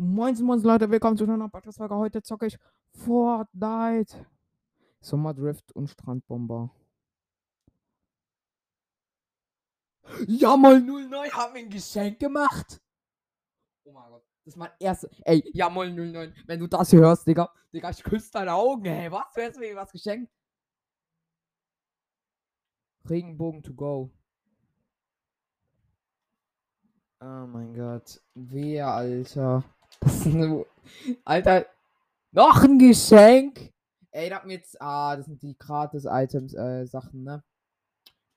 Moin, 0.00 0.40
moin, 0.44 0.62
Leute, 0.62 0.88
willkommen 0.88 1.16
zu 1.16 1.24
einer 1.24 1.48
Podcast-Folge. 1.48 1.96
Heute 1.96 2.22
zocke 2.22 2.46
ich 2.46 2.56
Fortnite. 2.92 4.26
Sommerdrift 5.00 5.72
und 5.72 5.88
Strandbomber. 5.88 6.70
Ja, 10.28 10.56
mal 10.56 10.80
09 10.80 11.32
haben 11.32 11.54
wir 11.54 11.62
ein 11.62 11.68
Geschenk 11.68 12.20
gemacht. 12.20 12.80
Oh 13.82 13.90
mein 13.90 14.08
Gott, 14.08 14.24
das 14.44 14.54
ist 14.54 14.56
mein 14.56 14.70
erstes. 14.78 15.10
Ey, 15.24 15.42
ja, 15.52 15.68
mal 15.68 15.90
09, 15.92 16.32
wenn 16.46 16.60
du 16.60 16.68
das 16.68 16.92
hörst, 16.92 17.26
Digga. 17.26 17.52
Digga, 17.74 17.90
ich 17.90 18.04
küsse 18.04 18.30
deine 18.30 18.54
Augen, 18.54 18.84
ey. 18.84 19.10
Was? 19.10 19.32
Du 19.34 19.42
hast 19.42 19.58
mir 19.58 19.74
was 19.74 19.90
geschenkt? 19.90 20.30
Regenbogen 23.10 23.64
to 23.64 23.74
go. 23.74 24.12
Oh 27.20 27.46
mein 27.48 27.74
Gott. 27.74 28.22
Wer, 28.34 28.86
Alter. 28.86 29.64
Alter. 31.24 31.66
Noch 32.32 32.62
ein 32.62 32.78
Geschenk. 32.78 33.72
Ey, 34.10 34.30
da 34.30 34.42
mir 34.44 34.54
jetzt. 34.54 34.80
Ah, 34.80 35.16
das 35.16 35.26
sind 35.26 35.42
die 35.42 35.56
Gratis-Items, 35.58 36.54
äh, 36.54 36.86
ne? 37.12 37.42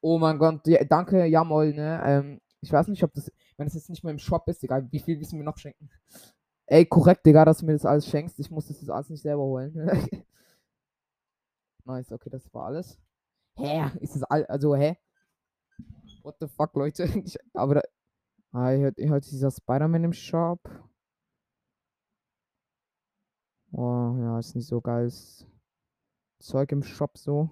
Oh 0.01 0.17
mein 0.17 0.37
Gott. 0.37 0.65
Ja, 0.67 0.83
danke, 0.83 1.25
Jamol, 1.25 1.73
ne? 1.73 2.01
Ähm, 2.05 2.41
ich 2.61 2.71
weiß 2.71 2.87
nicht, 2.87 3.03
ob 3.03 3.13
das. 3.13 3.31
Wenn 3.57 3.67
es 3.67 3.75
jetzt 3.75 3.89
nicht 3.89 4.03
mehr 4.03 4.11
im 4.11 4.19
Shop 4.19 4.47
ist, 4.47 4.63
egal, 4.63 4.87
wie 4.91 4.99
viel 4.99 5.17
müssen 5.17 5.37
wir 5.37 5.45
noch 5.45 5.57
schenken? 5.57 5.89
Ey, 6.65 6.85
korrekt, 6.85 7.25
Digga, 7.25 7.45
dass 7.45 7.59
du 7.59 7.65
mir 7.65 7.73
das 7.73 7.85
alles 7.85 8.07
schenkst. 8.07 8.39
Ich 8.39 8.49
muss 8.49 8.67
das 8.67 8.79
jetzt 8.79 8.89
alles 8.89 9.09
nicht 9.09 9.21
selber 9.21 9.43
holen. 9.43 9.73
nice, 11.85 12.11
okay, 12.11 12.29
das 12.29 12.51
war 12.53 12.67
alles. 12.67 12.97
Hä? 13.55 13.91
Ist 13.99 14.15
das 14.15 14.23
all. 14.23 14.45
Also, 14.45 14.75
hä? 14.75 14.97
What 16.23 16.37
the 16.39 16.47
fuck, 16.47 16.75
Leute? 16.75 17.03
Ich, 17.25 17.37
aber 17.53 17.75
da. 17.75 17.81
Ah, 18.53 18.67
heute, 18.67 19.09
heute 19.09 19.25
ist 19.25 19.31
dieser 19.31 19.51
Spider-Man 19.51 20.03
im 20.05 20.13
Shop. 20.13 20.59
Oh, 23.73 24.15
ja, 24.19 24.37
ist 24.39 24.55
nicht 24.55 24.67
so 24.67 24.81
geiles 24.81 25.45
Zeug 26.39 26.71
im 26.71 26.83
Shop 26.83 27.17
so. 27.17 27.49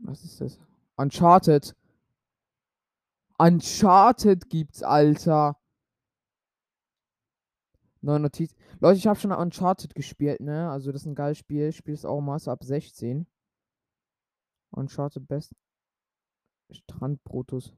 Was 0.00 0.24
ist 0.24 0.40
das? 0.40 0.58
Uncharted. 0.96 1.74
Uncharted 3.38 4.50
gibt's, 4.50 4.82
Alter. 4.82 5.56
Neue 8.00 8.20
Notiz. 8.20 8.54
Leute, 8.80 8.98
ich 8.98 9.06
habe 9.06 9.18
schon 9.18 9.32
Uncharted 9.32 9.94
gespielt, 9.94 10.40
ne? 10.40 10.70
Also 10.70 10.92
das 10.92 11.02
ist 11.02 11.06
ein 11.06 11.14
geiles 11.14 11.38
Spiel. 11.38 11.72
Spiel 11.72 11.94
ist 11.94 12.04
auch 12.04 12.20
Maße 12.20 12.50
ab 12.50 12.62
16. 12.62 13.26
Uncharted 14.70 15.26
Best. 15.26 15.54
Strandbrotus. 16.70 17.72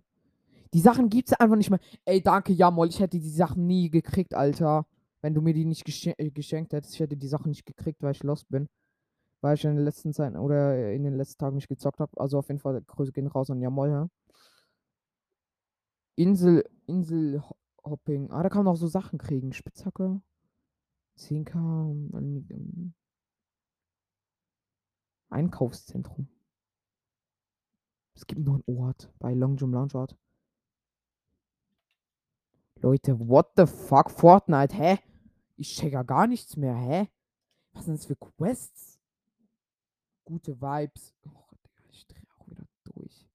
Die 0.73 0.81
Sachen 0.81 1.09
gibt's 1.09 1.33
einfach 1.33 1.57
nicht 1.57 1.71
mehr. 1.71 1.81
Ey, 2.05 2.23
danke, 2.23 2.53
Jamol. 2.53 2.89
Ich 2.89 3.01
hätte 3.01 3.19
die 3.19 3.31
Sachen 3.31 3.67
nie 3.67 3.91
gekriegt, 3.91 4.35
Alter. 4.35 4.87
Wenn 5.21 5.35
du 5.35 5.43
mir 5.43 5.53
die 5.55 5.65
nicht 5.65 5.85
gesche 5.85 6.19
äh, 6.19 6.31
geschenkt 6.31 6.73
hättest. 6.73 6.95
Ich 6.95 7.01
hätte 7.01 7.17
die 7.17 7.27
Sachen 7.29 7.51
nicht 7.51 7.67
gekriegt, 7.67 8.03
weil 8.03 8.13
ich 8.13 8.23
lost 8.23 8.49
bin. 8.49 8.69
Weil 9.43 9.55
ich 9.57 9.65
in 9.65 9.77
den 9.77 9.85
letzten 9.85 10.13
Zeiten 10.13 10.37
oder 10.37 10.93
in 10.93 11.03
den 11.05 11.17
letzten 11.17 11.39
Tagen 11.39 11.57
nicht 11.57 11.69
gezockt 11.69 12.01
habe. 12.01 12.19
Also 12.21 12.39
auf 12.39 12.49
jeden 12.49 12.61
Fall 12.61 12.81
Grüße 12.83 13.13
gehen 13.13 13.27
raus 13.27 13.51
an 13.51 13.61
Jamol, 13.61 13.89
ja. 13.91 14.09
Insel, 16.17 16.65
Inselhopping. 16.87 18.31
Ah, 18.31 18.43
da 18.43 18.49
kann 18.49 18.65
man 18.65 18.75
auch 18.75 18.79
so 18.79 18.87
Sachen 18.87 19.19
kriegen. 19.19 19.53
Spitzhacke. 19.53 20.21
10k. 21.19 22.93
Einkaufszentrum. 25.31 26.29
Es 28.15 28.27
gibt 28.27 28.43
noch 28.43 28.55
einen 28.55 28.79
Ort 28.79 29.13
bei 29.19 29.33
Long 29.35 29.57
Jump 29.57 29.75
Lounge 29.75 29.95
Ort. 29.95 30.17
Leute, 32.83 33.19
what 33.19 33.53
the 33.57 33.67
fuck? 33.67 34.11
Fortnite, 34.11 34.75
hä? 34.75 34.99
Ich 35.57 35.77
check 35.77 35.93
ja 35.93 36.03
gar 36.03 36.27
nichts 36.27 36.57
mehr, 36.57 36.75
hä? 36.75 37.09
Was 37.73 37.85
sind 37.85 37.99
das 37.99 38.07
für 38.07 38.17
Quests? 38.17 38.99
Gute 40.25 40.59
Vibes. 40.59 41.15
Oh, 41.27 41.45
Digga, 41.63 41.83
ich 41.91 42.07
drehe 42.07 42.27
auch 42.39 42.49
wieder 42.49 42.65
durch. 42.85 43.27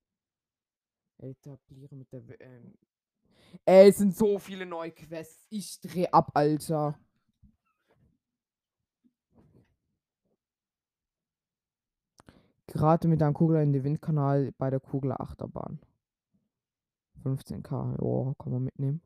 Etabliere 1.20 1.96
mit 1.96 2.12
der. 2.12 2.28
W 2.28 2.34
ähm. 2.40 2.74
Ey, 3.66 3.90
es 3.90 3.98
sind 3.98 4.16
so 4.16 4.40
viele 4.40 4.66
neue 4.66 4.92
Quests. 4.92 5.46
Ich 5.50 5.80
drehe 5.80 6.12
ab, 6.12 6.32
Alter. 6.34 6.98
Gerade 12.66 13.08
mit 13.08 13.22
einem 13.22 13.36
Kugler 13.36 13.62
in 13.62 13.74
den 13.74 13.84
Windkanal 13.84 14.52
bei 14.58 14.72
der 14.72 14.80
Kugler 14.80 15.22
Achterbahn. 15.22 15.80
15k, 17.24 18.00
oh, 18.02 18.34
kann 18.34 18.52
man 18.52 18.64
mitnehmen. 18.64 19.02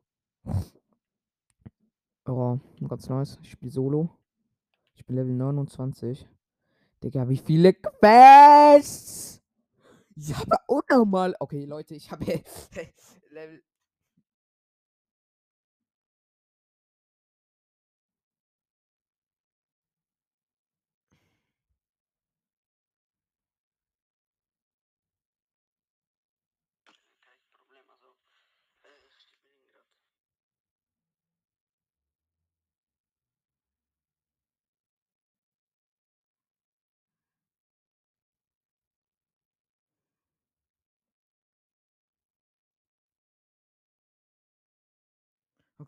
Ja, 2.28 2.60
ganz 2.88 3.10
nice. 3.10 3.40
Ich 3.42 3.52
spiele 3.52 3.72
Solo. 3.72 4.10
Ich 4.96 5.06
bin 5.06 5.16
Level 5.16 5.34
29. 5.34 6.28
Digga, 7.04 7.28
wie 7.30 7.38
viele 7.38 7.74
Quests! 7.74 9.42
Ich 10.16 10.36
habe 10.36 10.58
unnormal. 10.68 11.36
Okay, 11.40 11.66
Leute, 11.66 11.96
ich 11.96 12.12
habe 12.12 12.26
Level 13.32 13.64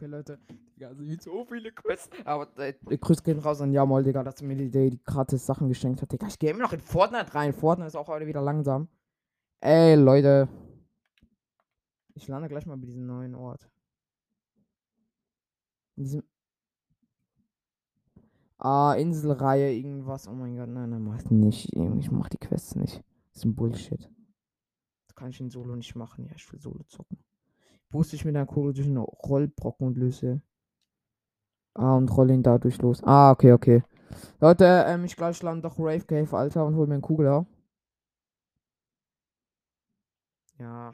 Okay, 0.02 0.10
Leute. 0.10 0.40
Digga, 0.76 0.88
also 0.88 1.04
wie 1.04 1.16
so 1.22 1.46
viele 1.46 1.72
Quests. 1.72 2.10
Aber 2.26 2.48
äh, 2.58 2.74
Grüße 2.74 3.22
gehen 3.22 3.38
raus 3.38 3.62
an 3.62 3.72
Jamol, 3.72 4.02
Digga, 4.04 4.24
dass 4.24 4.42
mir 4.42 4.56
die, 4.56 4.72
die 4.72 5.00
gratis 5.04 5.46
Sachen 5.46 5.68
geschenkt 5.68 6.02
hat. 6.02 6.12
Digga, 6.12 6.26
ich 6.26 6.40
gehe 6.40 6.50
immer 6.50 6.64
noch 6.64 6.74
in 6.74 6.80
Fortnite 6.80 7.36
rein. 7.36 7.54
Fortnite 7.54 7.90
ist 7.90 7.96
auch 7.96 8.08
heute 8.08 8.26
wieder 8.26 8.42
langsam. 8.42 8.88
Ey, 9.60 9.94
Leute. 9.94 10.50
Ich 12.16 12.28
lande 12.28 12.48
gleich 12.48 12.66
mal 12.66 12.78
bei 12.78 12.88
diesem 12.88 13.06
neuen 13.06 13.36
Ort. 13.36 13.70
In 15.98 16.04
diesem. 16.04 16.24
Ah, 18.58 18.96
Inselreihe, 18.96 19.72
irgendwas. 19.72 20.28
Oh 20.28 20.34
mein 20.34 20.58
Gott, 20.58 20.70
nein, 20.70 20.90
nein, 20.90 21.04
mach 21.04 21.24
nicht. 21.30 21.72
Ich 21.74 22.10
mach 22.10 22.30
die 22.30 22.40
Quests 22.40 22.76
nicht. 22.76 23.04
Das 23.34 23.38
ist 23.38 23.46
ein 23.46 23.54
Bullshit. 23.54 24.10
Das 25.06 25.16
kann 25.16 25.30
ich 25.30 25.40
in 25.40 25.52
Solo 25.52 25.76
nicht 25.76 25.94
machen. 25.94 26.26
Ja, 26.26 26.32
ich 26.36 26.52
will 26.52 26.60
Solo 26.60 26.84
zocken. 26.86 27.20
Wusste 27.92 28.16
ich 28.16 28.26
mit 28.26 28.36
einer 28.36 28.46
Kugel 28.46 28.74
durch 28.74 28.88
einen 28.88 28.98
Rollbrocken 28.98 29.88
und 29.88 29.98
löse. 29.98 30.42
Ah, 31.74 31.96
und 31.96 32.10
roll 32.16 32.32
ihn 32.32 32.44
dadurch 32.44 32.82
los. 32.82 33.04
Ah, 33.04 33.32
okay, 33.32 33.52
okay. 33.54 33.84
Leute, 34.40 34.86
ähm, 34.88 35.06
ich 35.06 35.16
glaube, 35.16 35.32
ich 35.32 35.42
lande 35.42 35.62
doch 35.64 35.80
Rave 35.80 36.02
Cave, 36.06 36.38
Alter, 36.38 36.66
und 36.66 36.76
hol 36.76 36.88
mir 36.88 36.96
einen 36.96 37.02
Kugel, 37.02 37.26
ja. 37.26 37.46
Ja. 40.60 40.94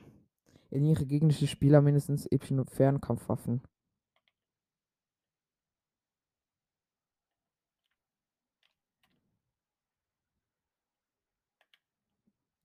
In 0.69 0.85
ihre 0.85 1.05
gegnerische 1.05 1.47
Spieler 1.47 1.81
mindestens 1.81 2.25
epischen 2.25 2.65
Fernkampfwaffen. 2.65 3.61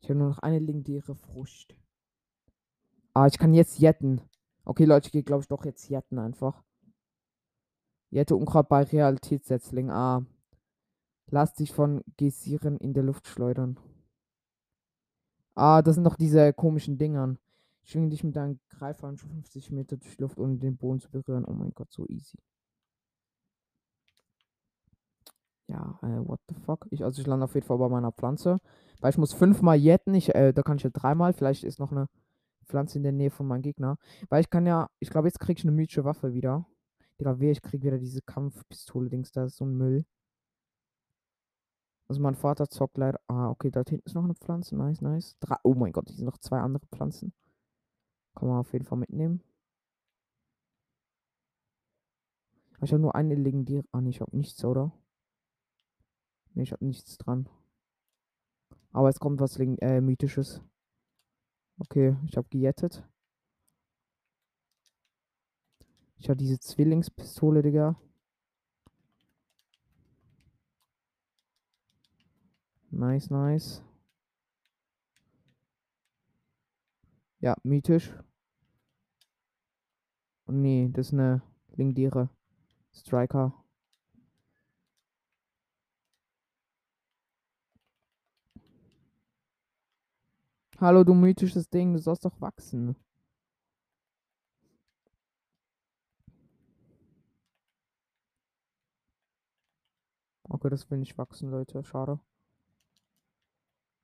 Ich 0.00 0.10
habe 0.10 0.19
nur 0.19 0.28
noch 0.31 0.38
eine 0.41 0.59
legendäre 0.59 1.14
Frucht. 1.14 1.76
Ah, 3.15 3.27
ich 3.27 3.39
kann 3.39 3.53
jetzt 3.53 3.78
jetten. 3.78 4.23
Okay, 4.65 4.84
Leute, 4.84 5.06
ich 5.06 5.12
gehe, 5.12 5.23
glaube 5.23 5.43
ich, 5.43 5.49
doch 5.49 5.64
jetzt 5.64 5.88
jetten 5.88 6.19
einfach. 6.19 6.62
Jette 8.11 8.37
Unkraut 8.37 8.69
bei 8.69 8.82
Realitätssetzling. 8.82 9.91
Ah. 9.91 10.25
Lass 11.26 11.55
dich 11.55 11.73
von 11.73 12.03
Gesieren 12.17 12.79
in 12.79 12.94
der 12.94 13.03
Luft 13.03 13.26
schleudern. 13.26 13.79
Ah, 15.55 15.82
das 15.82 15.97
sind 15.97 16.05
doch 16.05 16.17
diese 16.17 16.53
komischen 16.55 16.97
Dingern. 16.97 17.38
Schwinge 17.85 18.09
dich 18.09 18.25
mit 18.25 18.37
deinem 18.37 18.61
Greifhahn 18.70 19.19
50 19.19 19.70
Meter 19.70 19.97
durch 19.97 20.17
die 20.17 20.23
Luft, 20.23 20.38
ohne 20.38 20.56
den 20.56 20.76
Boden 20.76 21.00
zu 21.00 21.11
berühren. 21.11 21.44
Oh 21.44 21.53
mein 21.53 21.73
Gott, 21.75 21.91
so 21.91 22.06
easy. 22.09 22.38
Ja, 25.67 25.99
äh, 26.03 26.26
what 26.26 26.41
the 26.49 26.55
fuck? 26.55 26.87
Ich, 26.91 27.05
also 27.05 27.20
ich 27.20 27.26
lande 27.26 27.44
auf 27.44 27.55
jeden 27.55 27.67
Fall 27.67 27.79
bei 27.79 27.88
meiner 27.88 28.12
Pflanze. 28.12 28.61
Weil 29.00 29.11
ich 29.11 29.19
muss 29.19 29.32
fünfmal 29.32 29.76
jetten. 29.76 30.14
Ich, 30.14 30.35
äh, 30.35 30.53
da 30.53 30.62
kann 30.62 30.76
ich 30.76 30.82
ja 30.85 30.91
dreimal. 30.91 31.32
Vielleicht 31.32 31.64
ist 31.64 31.79
noch 31.79 31.93
eine 31.93 32.09
Pflanze 32.73 32.97
in 32.99 33.03
der 33.03 33.13
Nähe 33.13 33.31
von 33.31 33.47
meinem 33.47 33.63
Gegner. 33.63 33.99
Weil 34.31 34.41
ich 34.41 34.51
kann 34.51 34.67
ja, 34.67 34.89
ich 34.99 35.11
glaube, 35.11 35.29
jetzt 35.29 35.41
krieg 35.41 35.59
ich 35.59 35.65
eine 35.65 35.73
mythische 35.73 36.05
Waffe 36.05 36.33
wieder. 36.33 36.67
Digga, 37.21 37.39
weh, 37.39 37.51
ich 37.51 37.61
krieg 37.63 37.83
wieder 37.83 37.99
diese 37.99 38.23
Kampfpistole-Dings, 38.23 39.33
da 39.33 39.45
ist 39.45 39.57
so 39.59 39.67
ein 39.67 39.77
Müll. 39.77 40.07
Also 42.09 42.21
mein 42.21 42.35
Vater 42.35 42.69
zockt 42.69 42.99
leider. 42.99 43.21
Ah, 43.29 43.51
okay, 43.51 43.71
da 43.71 43.83
hinten 43.87 44.07
ist 44.07 44.15
noch 44.15 44.25
eine 44.25 44.35
Pflanze. 44.35 44.77
Nice, 44.77 45.01
nice. 45.03 45.37
Drei, 45.41 45.57
oh 45.63 45.75
mein 45.75 45.93
Gott, 45.93 46.09
hier 46.09 46.17
sind 46.17 46.27
noch 46.27 46.39
zwei 46.39 46.61
andere 46.61 46.87
Pflanzen. 46.87 47.33
Kann 48.35 48.49
man 48.49 48.59
auf 48.59 48.73
jeden 48.73 48.85
Fall 48.85 48.99
mitnehmen. 48.99 49.43
Ich 52.83 52.93
habe 52.93 53.03
nur 53.03 53.15
eine 53.15 53.35
legendäre. 53.35 53.85
Ah, 53.93 54.01
nee, 54.01 54.11
ich 54.11 54.21
habe 54.21 54.37
nichts, 54.37 54.65
oder? 54.65 54.93
Nee, 56.55 56.65
ich 56.65 56.73
habe 56.73 56.85
nichts 56.85 57.19
dran. 57.19 57.49
Aber 58.93 59.09
es 59.09 59.21
kommt 59.21 59.41
was 59.41 59.59
äh, 59.59 60.01
mythisches. 60.01 60.63
Okay, 61.81 62.17
ich 62.27 62.37
habe 62.39 62.49
gejettet. 62.49 63.05
Ich 66.17 66.31
habe 66.31 66.39
diese 66.39 66.59
Zwillingspistole, 66.59 67.61
Digga. 67.61 67.97
Nice, 72.93 73.29
nice. 73.29 73.83
Ja, 77.41 77.57
mythisch. 77.63 78.15
Nee, 80.47 80.89
das 80.93 81.09
ist 81.09 81.15
eine 81.15 81.43
legendäre 81.75 82.29
Striker. 82.95 83.62
Hallo, 90.82 91.05
du 91.05 91.14
mythisches 91.14 91.70
Ding, 91.70 91.93
du 91.93 92.00
sollst 92.00 92.25
doch 92.25 92.40
wachsen. 92.40 92.96
Okay, 100.43 100.69
das 100.70 100.90
will 100.90 100.99
nicht 100.99 101.17
wachsen, 101.17 101.50
Leute. 101.50 101.84
Schade. 101.84 102.19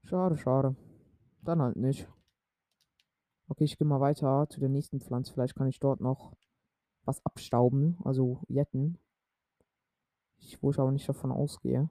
Schade, 0.04 0.36
schade. 0.36 0.76
Dann 1.42 1.60
halt 1.60 1.75
nicht. 1.75 2.08
Okay, 3.48 3.64
ich 3.64 3.76
gehe 3.76 3.86
mal 3.88 3.98
weiter 4.00 4.46
zu 4.48 4.60
der 4.60 4.69
nächsten 4.69 5.00
Pflanze. 5.00 5.32
Vielleicht 5.32 5.56
kann 5.56 5.66
ich 5.66 5.81
dort 5.81 6.00
noch 6.00 6.32
was 7.04 7.26
abstauben, 7.26 7.98
also 8.04 8.40
jetten. 8.46 8.98
Ich, 10.38 10.62
wo 10.62 10.70
ich 10.70 10.78
aber 10.78 10.92
nicht 10.92 11.08
davon 11.08 11.32
ausgehe. 11.32 11.90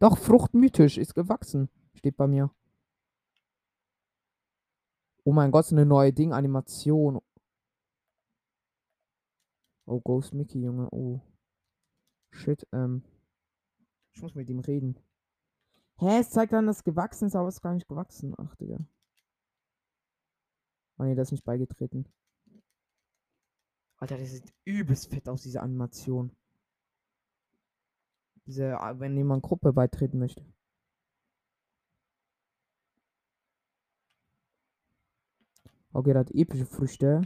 Doch, 0.00 0.16
Frucht 0.16 0.54
mythisch 0.54 0.96
ist 0.96 1.14
gewachsen. 1.14 1.68
Steht 1.94 2.16
bei 2.16 2.26
mir. 2.26 2.50
Oh 5.24 5.32
mein 5.32 5.50
Gott, 5.50 5.70
eine 5.70 5.84
neue 5.84 6.12
Ding-Animation. 6.12 7.20
Oh, 9.84 10.00
Ghost 10.00 10.32
Mickey, 10.32 10.62
Junge. 10.62 10.88
Oh. 10.90 11.20
Shit, 12.30 12.66
ähm. 12.72 13.04
Ich 14.12 14.22
muss 14.22 14.34
mit 14.34 14.48
ihm 14.48 14.60
reden. 14.60 14.98
Hä, 15.98 16.20
es 16.20 16.30
zeigt 16.30 16.54
dann, 16.54 16.66
dass 16.66 16.78
es 16.78 16.84
gewachsen 16.84 17.26
ist, 17.26 17.36
aber 17.36 17.48
es 17.48 17.56
ist 17.56 17.62
gar 17.62 17.74
nicht 17.74 17.86
gewachsen. 17.86 18.34
Ach, 18.38 18.54
Digga. 18.56 18.78
Oh 20.96 21.04
ne, 21.04 21.14
das 21.14 21.28
ist 21.28 21.32
nicht 21.32 21.44
beigetreten. 21.44 22.06
Alter, 23.98 24.16
das 24.16 24.30
sieht 24.30 24.54
übelst 24.64 25.10
fett 25.10 25.28
aus, 25.28 25.42
diese 25.42 25.60
Animation. 25.60 26.34
Diese, 28.50 28.72
äh, 28.72 28.98
wenn 28.98 29.16
jemand 29.16 29.44
Gruppe 29.44 29.72
beitreten 29.72 30.18
möchte. 30.18 30.44
Okay, 35.92 36.12
das 36.12 36.26
hat 36.26 36.34
epische 36.34 36.66
Früchte. 36.66 37.22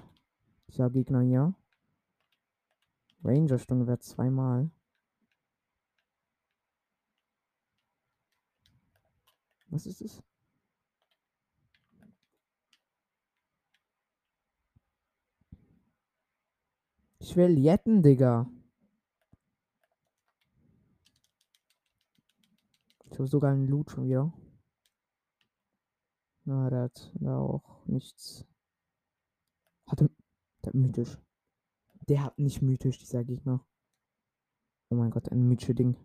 Dieser 0.69 0.91
Gegner 0.91 1.23
hier. 1.23 1.55
Ranger-Stunde 3.23 3.87
wird 3.87 4.03
zweimal. 4.03 4.71
Was 9.69 9.87
ist 9.87 10.03
es? 10.03 10.23
Ich 17.19 17.35
will 17.35 17.59
jetten, 17.59 18.03
Digga. 18.03 18.47
Ich 23.15 23.19
habe 23.21 23.29
sogar 23.29 23.53
einen 23.53 23.69
Loot 23.69 23.93
schon 23.93 24.09
wieder. 24.09 24.33
Na, 26.43 26.69
der 26.69 26.83
hat 26.83 27.13
da 27.15 27.39
auch 27.39 27.87
nichts. 27.87 28.45
Hatte. 29.87 30.11
Der 30.65 30.71
hat 30.71 30.75
mythisch. 30.75 31.17
Der 32.09 32.25
hat 32.25 32.37
nicht 32.41 32.61
mythisch, 32.61 32.99
dieser 32.99 33.23
Gegner. 33.23 33.65
Oh 34.89 34.97
mein 34.97 35.13
Gott, 35.13 35.31
ein 35.31 35.47
mythisches 35.47 35.77
Ding. 35.77 35.97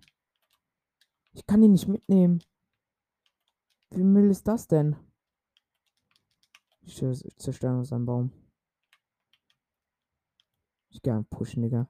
Ich 1.32 1.48
kann 1.48 1.64
ihn 1.64 1.72
nicht 1.72 1.88
mitnehmen. 1.88 2.44
Wie 3.90 4.04
Müll 4.04 4.30
ist 4.30 4.48
das 4.48 4.68
denn? 4.68 4.96
Ich 6.82 6.98
zerstöre 7.38 7.80
uns 7.80 7.90
Baum. 7.90 8.32
Ich 10.90 11.02
gehe 11.02 11.26
pushen, 11.32 11.64
Digga. 11.64 11.90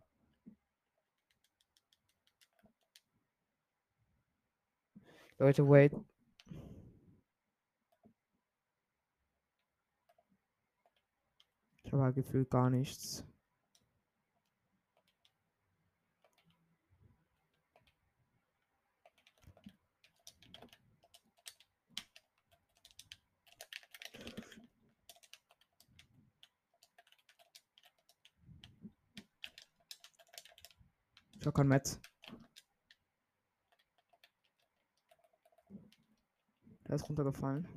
Leute, 5.42 5.70
wait. 5.70 5.94
Ich 11.84 11.94
habe 11.94 12.14
gefühlt 12.14 12.50
gar 12.50 12.70
nichts. 12.70 13.24
Ich 31.40 31.46
habe 31.46 31.54
kein 31.54 31.70
Metz. 31.70 32.02
Der 36.90 36.96
ist 36.96 37.08
runtergefallen. 37.08 37.68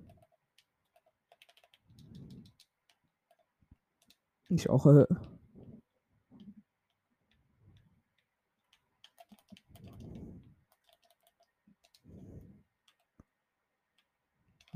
Ich 4.49 4.70
auch. 4.70 4.87
Äh 4.87 5.05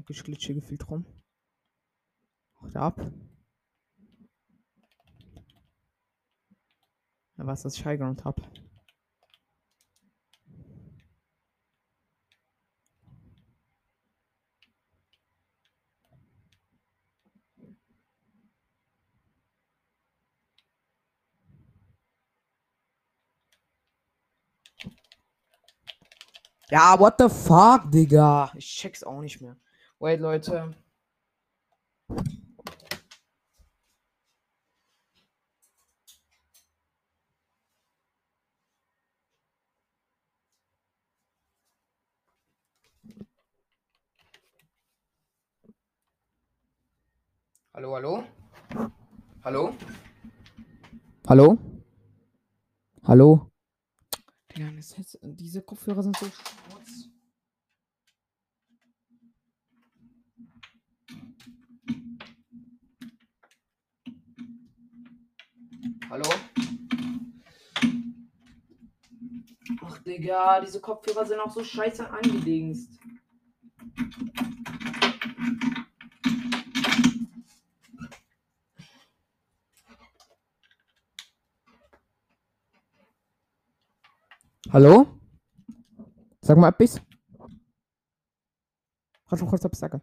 ich 0.08 0.22
glitsche 0.22 0.54
gefühlt 0.54 0.88
rum. 0.90 1.06
Macht 2.60 2.76
ab. 2.76 3.12
Ja, 7.38 7.46
was 7.46 7.62
das 7.62 7.82
Highground 7.84 8.24
hab. 8.24 8.40
Ja, 26.70 26.98
what 26.98 27.14
the 27.18 27.28
fuck, 27.28 27.90
Digga? 27.92 28.50
Ich 28.56 28.66
check's 28.76 29.04
auch 29.04 29.20
nicht 29.20 29.40
mehr. 29.40 29.56
Wait, 30.00 30.18
Leute. 30.20 30.74
Hallo, 47.72 47.94
hallo? 47.94 48.24
Hallo? 49.44 49.74
Hallo? 51.28 51.58
Hallo? 53.04 53.45
Ja, 54.90 54.98
jetzt, 54.98 55.18
diese 55.22 55.62
Kopfhörer 55.62 56.02
sind 56.02 56.16
so 56.16 56.26
schmutz. 56.26 57.08
Hallo? 66.08 66.28
Ach, 69.82 69.98
Digga, 70.04 70.60
diese 70.60 70.80
Kopfhörer 70.80 71.26
sind 71.26 71.40
auch 71.40 71.50
so 71.50 71.64
scheiße 71.64 72.08
angedingst. 72.08 72.92
Hallo? 84.72 85.06
Sag 86.40 86.58
mal 86.58 86.68
etwas. 86.70 87.00
Kannst 89.28 89.42
du 89.42 89.46
kurz 89.46 89.64
etwas 89.64 89.78
sagen? 89.78 90.02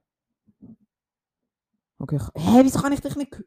Okay, 1.99 2.19
hä, 2.35 2.61
wieso 2.63 2.79
kann 2.79 2.93
ich 2.93 3.01
dich 3.01 3.15
nicht... 3.15 3.43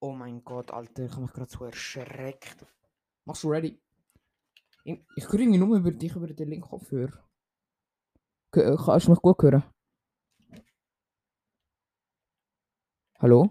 Oh 0.00 0.12
mein 0.12 0.44
Gott, 0.44 0.70
Alter, 0.70 1.04
ich 1.06 1.12
habe 1.12 1.22
mich 1.22 1.32
gerade 1.32 1.50
so 1.50 1.64
erschreckt. 1.64 2.66
Machst 3.24 3.42
du 3.42 3.50
ready? 3.50 3.80
Ich, 4.84 5.00
ich 5.16 5.32
höre 5.32 5.46
nur 5.46 5.76
über 5.76 5.90
dich 5.90 6.14
über 6.14 6.26
den 6.28 6.48
linken 6.48 6.68
Kopfhörer. 6.68 7.24
Äh, 8.54 8.76
Kannst 8.76 9.06
du 9.06 9.10
mich 9.10 9.20
gut 9.20 9.42
hören? 9.42 9.64
Hallo? 13.18 13.50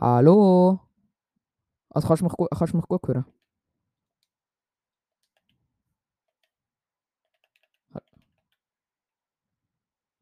Hallo? 0.00 0.80
Also 1.90 2.08
kannst 2.08 2.20
du 2.22 2.24
mich 2.26 2.34
gut, 2.34 2.48
kannst 2.50 2.72
du 2.72 2.76
mich 2.78 2.86
gut 2.88 3.06
hören? 3.08 3.35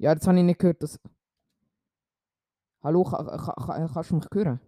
Ja, 0.04 0.14
das 0.14 0.26
habe 0.26 0.36
ich 0.36 0.44
nicht 0.44 0.58
gehört. 0.58 0.82
Das... 0.82 1.00
Hallo, 2.82 3.04
ka, 3.04 3.24
ka, 3.24 3.54
ka, 3.54 3.88
kannst 3.88 4.10
du 4.10 4.16
mich 4.16 4.26
hören? 4.34 4.60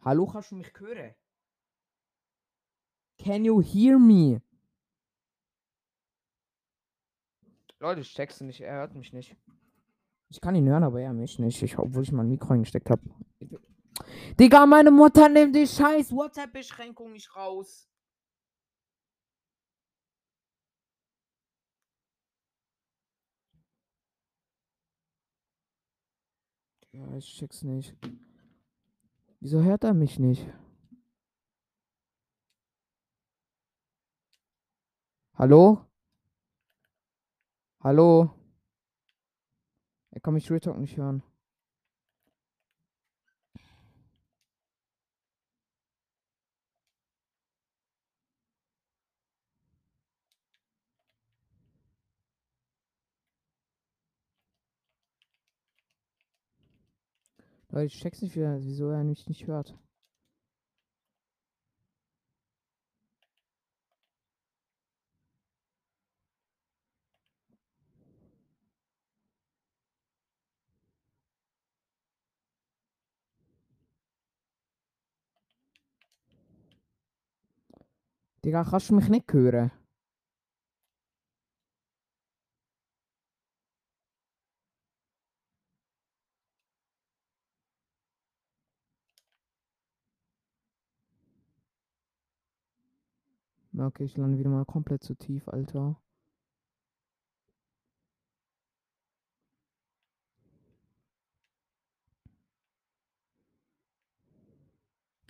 Hallo, 0.00 0.26
kannst 0.26 0.52
du 0.52 0.54
mich 0.54 0.72
hören? 0.78 1.14
Can 3.18 3.44
you 3.44 3.60
hear 3.60 3.98
me? 3.98 4.40
Leute, 7.78 8.00
ich 8.00 8.14
check's 8.14 8.40
nicht, 8.40 8.62
er 8.62 8.76
hört 8.76 8.94
mich 8.94 9.12
nicht. 9.12 9.36
Ich 10.30 10.40
kann 10.40 10.54
ihn 10.54 10.66
hören, 10.66 10.84
aber 10.84 11.02
er 11.02 11.12
mich 11.12 11.38
nicht. 11.38 11.62
Ich, 11.62 11.78
obwohl 11.78 12.04
ich 12.04 12.12
mein 12.12 12.30
Mikro 12.30 12.54
eingesteckt 12.54 12.88
habe. 12.88 13.02
Digga, 14.38 14.64
meine 14.64 14.90
Mutter 14.90 15.28
nimmt 15.28 15.54
die 15.54 15.66
scheiß 15.66 16.10
WhatsApp-Beschränkung 16.10 17.12
nicht 17.12 17.36
raus. 17.36 17.89
Ja, 27.00 27.16
ich 27.16 27.34
check's 27.34 27.62
nicht. 27.62 27.96
Wieso 29.40 29.62
hört 29.62 29.84
er 29.84 29.94
mich 29.94 30.18
nicht? 30.18 30.46
Hallo? 35.32 35.86
Hallo? 37.82 38.34
Er 40.10 40.20
kann 40.20 40.34
mich 40.34 40.50
Real 40.50 40.60
Talk 40.60 40.76
nicht 40.76 40.98
hören. 40.98 41.22
Leute, 57.72 57.86
ich 57.86 58.00
check's 58.00 58.22
nicht, 58.22 58.36
wie 58.36 58.40
er- 58.40 58.62
wieso 58.62 58.90
er 58.90 59.02
mich 59.04 59.26
nicht 59.28 59.46
hört. 59.46 59.76
Digga, 78.44 78.64
kannst 78.64 78.90
du 78.90 78.94
mich 78.96 79.08
nicht 79.08 79.32
hören? 79.32 79.70
Okay, 93.80 94.04
ich 94.04 94.16
lande 94.18 94.38
wieder 94.38 94.50
mal 94.50 94.66
komplett 94.66 95.02
zu 95.02 95.14
tief, 95.14 95.48
Alter. 95.48 95.96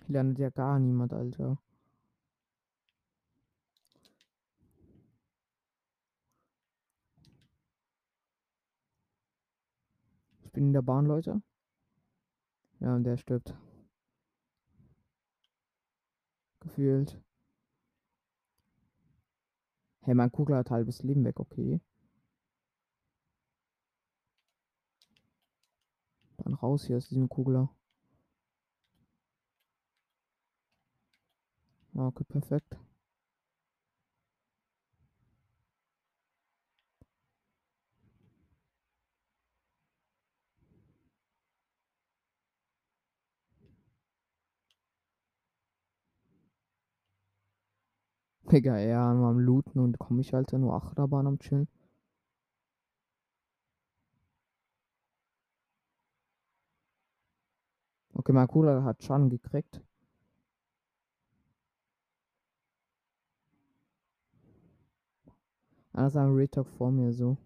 Hier 0.05 0.15
landet 0.15 0.39
ja 0.39 0.49
gar 0.49 0.79
niemand, 0.79 1.13
Alter. 1.13 1.57
Ich 10.43 10.51
bin 10.51 10.65
in 10.65 10.73
der 10.73 10.81
Bahn, 10.81 11.05
Leute. 11.05 11.41
Ja, 12.79 12.95
und 12.95 13.05
der 13.05 13.15
stirbt. 13.15 13.55
Gefühlt. 16.59 17.21
Hey, 20.03 20.13
mein 20.15 20.31
Kugler 20.31 20.57
hat 20.57 20.69
halbes 20.71 21.01
Leben 21.03 21.23
weg, 21.25 21.39
okay. 21.39 21.79
Dann 26.37 26.53
raus 26.55 26.85
hier 26.85 26.97
aus 26.97 27.07
diesem 27.07 27.29
Kugler. 27.29 27.69
Ah, 31.95 32.07
Okay, 32.07 32.23
perfekt. 32.25 32.75
Digga, 48.51 48.77
ja, 48.79 49.13
nur 49.13 49.29
am 49.29 49.39
Looten 49.39 49.79
und 49.79 49.97
komme 49.97 50.21
ich 50.21 50.33
halt 50.33 50.51
nur 50.53 50.73
Achterbahn 50.75 51.25
am 51.25 51.39
Chillen. 51.39 51.67
Okay, 58.13 58.33
mein 58.33 58.47
Kugler 58.47 58.83
hat 58.83 59.03
Schaden 59.03 59.29
gekriegt. 59.29 59.81
Ist 65.93 66.17
ein 66.17 66.33
Retalk 66.33 66.67
vor 66.67 66.91
mir 66.91 67.13
so. 67.13 67.37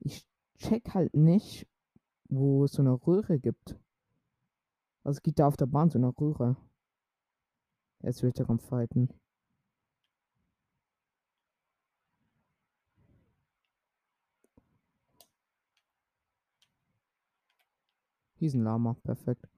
Ich 0.00 0.24
check 0.68 0.94
halt 0.94 1.14
nicht, 1.14 1.66
wo 2.28 2.64
es 2.64 2.72
so 2.72 2.82
eine 2.82 2.94
Röhre 3.06 3.38
gibt. 3.38 3.76
Also 5.04 5.18
es 5.18 5.22
gibt 5.22 5.38
da 5.38 5.46
auf 5.46 5.56
der 5.56 5.66
Bahn 5.66 5.90
so 5.90 5.98
eine 5.98 6.08
Röhre. 6.08 6.56
Jetzt 8.02 8.22
wird 8.22 8.38
er 8.40 8.50
am 8.50 8.58
Fighten. 8.58 9.08
Hier 18.38 18.48
ist 18.48 18.54
ein 18.54 18.64
Lama, 18.64 18.94
perfekt. 19.02 19.48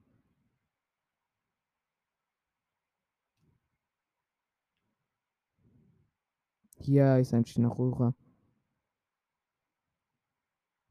Hier 6.77 7.17
ist 7.17 7.33
ein 7.33 7.65
Röhre. 7.65 8.15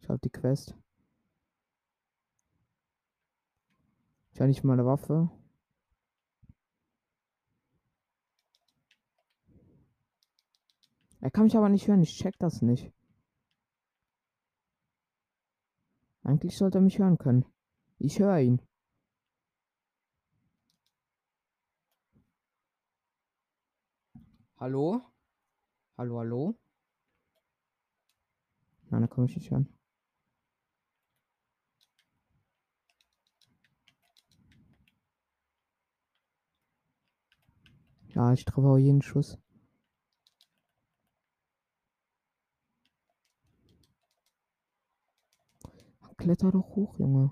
Ich 0.09 0.11
hab 0.11 0.23
die 0.23 0.31
Quest. 0.31 0.75
Ich 4.33 4.41
habe 4.41 4.49
nicht 4.49 4.65
mal 4.65 4.83
Waffe. 4.87 5.31
Er 11.21 11.31
kann 11.31 11.45
mich 11.45 11.59
aber 11.59 11.69
nicht 11.69 11.89
hören, 11.89 12.01
ich 12.01 12.17
check 12.17 12.39
das 12.39 12.63
nicht. 12.63 12.91
Eigentlich 16.23 16.57
sollte 16.57 16.79
er 16.79 16.81
mich 16.81 16.99
hören 16.99 17.19
können. 17.19 17.45
Ich 17.99 18.19
höre 18.19 18.39
ihn. 18.39 18.63
Hallo? 24.57 25.03
Hallo, 25.99 26.19
hallo? 26.21 26.55
Nein, 28.89 29.03
da 29.03 29.07
kann 29.07 29.27
ich 29.27 29.37
nicht 29.37 29.51
hören. 29.51 29.78
Ja, 38.19 38.33
ich 38.33 38.45
treffe 38.45 38.67
auch 38.67 38.79
jeden 38.79 39.01
Schuss. 39.01 39.39
Kletter 46.17 46.51
doch 46.51 46.75
hoch, 46.75 46.99
Junge. 46.99 47.31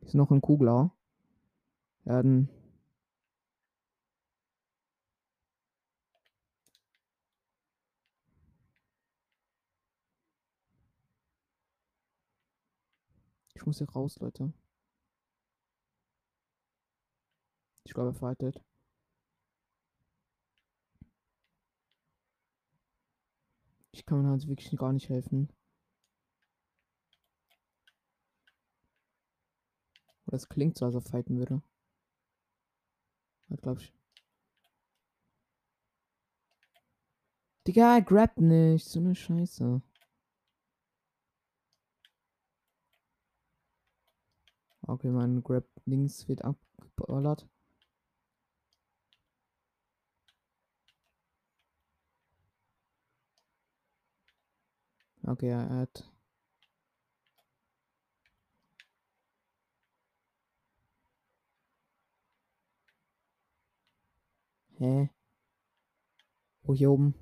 Ist 0.00 0.16
noch 0.16 0.32
ein 0.32 0.40
Kugler. 0.40 0.90
Ja, 2.04 2.20
Ich 13.62 13.66
muss 13.66 13.78
hier 13.78 13.88
raus, 13.90 14.18
Leute. 14.18 14.52
Ich 17.84 17.94
glaube, 17.94 18.08
er 18.10 18.14
fightet. 18.14 18.60
Ich 23.92 24.04
kann 24.04 24.22
mir 24.22 24.30
halt 24.30 24.48
wirklich 24.48 24.76
gar 24.76 24.92
nicht 24.92 25.08
helfen. 25.08 25.48
Oder 30.26 30.38
es 30.38 30.48
klingt 30.48 30.76
so, 30.76 30.86
als 30.86 30.96
er 30.96 31.02
fighten 31.02 31.38
würde. 31.38 31.62
Hat, 33.48 33.62
glaub 33.62 33.78
ich. 33.78 33.94
Digga, 37.68 37.94
er 37.94 38.02
grabt 38.02 38.40
nicht. 38.40 38.88
So 38.88 38.98
eine 38.98 39.14
Scheiße. 39.14 39.82
Okay, 44.86 45.10
mein 45.10 45.42
Grab 45.42 45.64
links 45.86 46.28
wird 46.28 46.44
abgeballert. 46.44 47.48
Okay, 55.24 55.48
er 55.50 55.68
hat. 55.68 56.10
Hä? 64.78 65.10
Wo 66.62 66.74
hier 66.74 66.90
oben? 66.90 67.14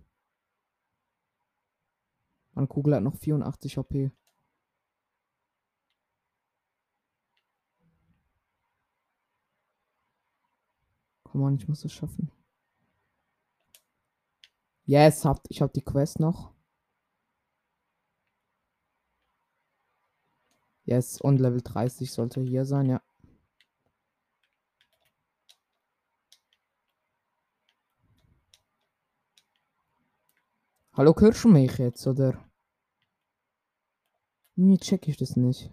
Meine 2.52 2.66
Kugel 2.68 2.94
hat 2.94 3.02
noch 3.02 3.16
84 3.16 3.76
HP. 3.76 4.10
Komm 11.30 11.42
on, 11.42 11.54
ich 11.54 11.68
muss 11.68 11.84
es 11.84 11.92
schaffen. 11.92 12.32
Yes, 14.84 15.24
habt, 15.24 15.46
ich 15.48 15.62
hab 15.62 15.72
die 15.72 15.82
Quest 15.82 16.18
noch. 16.18 16.52
Yes, 20.84 21.20
und 21.20 21.38
Level 21.38 21.60
30 21.62 22.10
sollte 22.10 22.40
hier 22.40 22.64
sein, 22.64 22.86
ja. 22.86 23.00
Hallo, 30.94 31.14
hörst 31.16 31.44
du 31.44 31.48
mich 31.48 31.78
jetzt, 31.78 32.04
oder? 32.08 32.44
Nee, 34.56 34.78
check 34.78 35.06
ich 35.06 35.16
das 35.16 35.36
nicht. 35.36 35.70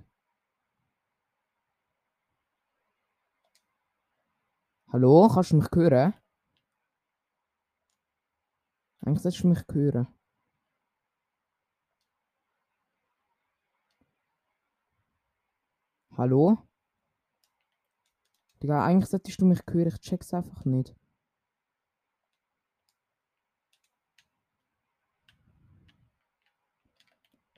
Hallo, 4.98 5.28
kannst 5.32 5.52
du 5.52 5.58
mich 5.58 5.68
hören? 5.76 6.16
Eigentlich 9.06 9.22
solltest 9.22 9.44
du 9.44 9.48
mich 9.50 9.64
hören. 9.72 10.08
Hallo? 16.18 16.58
Digga, 18.64 18.84
eigentlich 18.84 19.08
solltest 19.08 19.40
du 19.40 19.46
mich 19.46 19.60
hören, 19.70 19.90
ich 19.90 20.00
check's 20.00 20.34
einfach 20.34 20.66
nicht. 20.66 20.96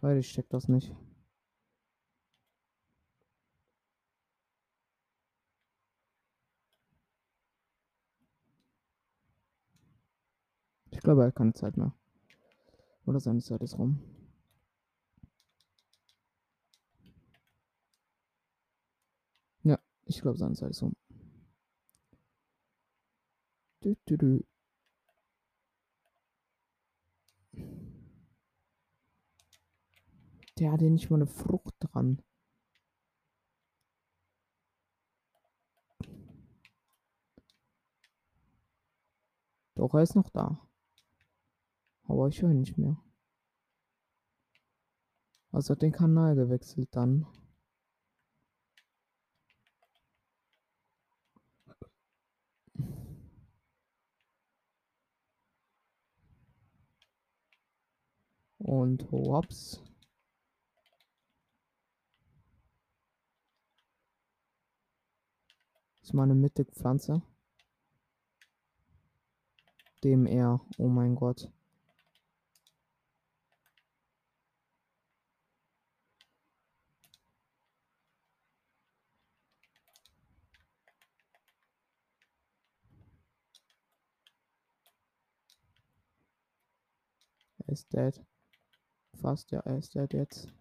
Weil 0.02 0.18
ich 0.18 0.34
check 0.34 0.50
das 0.50 0.68
nicht. 0.68 0.94
Ich 11.00 11.04
glaube, 11.04 11.22
er 11.22 11.28
hat 11.28 11.36
keine 11.38 11.54
Zeit 11.54 11.78
mehr. 11.78 11.94
Oder 13.06 13.22
seine 13.22 13.40
Zeit 13.40 13.62
ist 13.62 13.78
rum. 13.78 14.02
Ja, 19.64 19.80
ich 20.04 20.22
glaube, 20.22 20.38
seine 20.38 20.56
Zeit 20.56 20.72
ist 20.72 20.82
rum. 20.82 20.98
Du, 23.80 23.96
du, 24.08 24.18
du. 24.18 24.44
Der 30.58 30.74
hatte 30.74 30.90
nicht 30.90 31.10
mal 31.10 31.16
eine 31.16 31.28
Frucht 31.28 31.76
dran. 31.80 32.22
Doch, 39.76 39.94
er 39.94 40.04
ist 40.04 40.16
noch 40.16 40.30
da. 40.32 40.69
Aber 42.10 42.28
ich 42.28 42.42
höre 42.42 42.50
nicht 42.50 42.78
mehr. 42.78 42.98
Also 45.52 45.74
hat 45.74 45.84
den 45.84 45.92
Kanal 45.92 46.36
gewechselt 46.36 46.90
dann. 46.92 47.28
Und 58.58 59.10
hops. 59.12 59.84
ist 66.02 66.14
meine 66.14 66.34
Mittelpflanze. 66.34 67.22
Dem 70.04 70.26
er, 70.26 70.60
oh 70.80 70.88
mein 70.88 71.14
Gott. 71.14 71.52
Ist 87.72 87.94
dead. 87.94 88.24
Fast, 89.22 89.52
ja, 89.52 89.60
er 89.62 89.78
ist 89.78 89.96
dead 89.96 90.14
jetzt. 90.14 90.54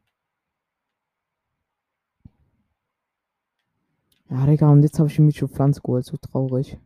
Ja, 4.31 4.44
Digga, 4.47 4.68
und 4.71 4.83
jetzt 4.83 4.99
habe 4.99 5.09
ich 5.09 5.18
mich 5.18 5.37
schon 5.38 5.49
Pflanze 5.49 5.81
geholt. 5.81 6.05
So 6.05 6.16
traurig. 6.18 6.79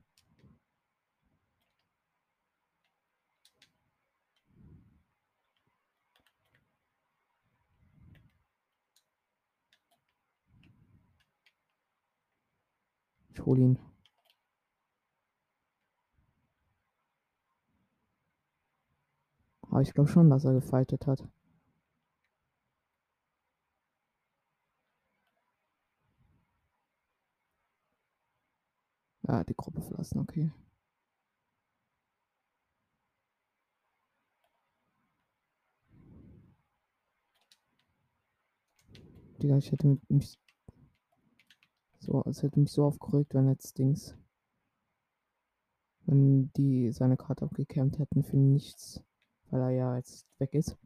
Ich 13.35 13.45
hol 13.45 13.59
ihn. 13.59 13.92
Aber 19.73 19.81
ich 19.81 19.95
glaube 19.95 20.11
schon, 20.11 20.29
dass 20.29 20.45
er 20.45 20.53
gefightet 20.53 21.07
hat. 21.07 21.27
Ja, 29.27 29.43
die 29.45 29.55
Gruppe 29.57 29.81
verlassen, 29.81 30.21
okay. 30.21 30.53
Digga, 39.41 39.57
ich 39.57 39.73
hätte 39.73 39.99
mich 40.09 40.39
so, 41.99 42.23
es 42.27 42.43
hätte 42.43 42.61
mich 42.61 42.73
so 42.73 42.85
aufgeregt, 42.85 43.33
wenn 43.33 43.49
jetzt 43.49 43.79
Dings, 43.79 44.15
wenn 46.05 46.53
die 46.53 46.93
seine 46.93 47.17
Karte 47.17 47.47
abgecampt 47.47 47.99
hätten 47.99 48.23
für 48.23 48.37
nichts, 48.37 49.03
weil 49.53 49.61
er 49.61 49.71
ja 49.71 49.97
jetzt 49.97 50.27
weg 50.39 50.55
ist. 50.55 50.77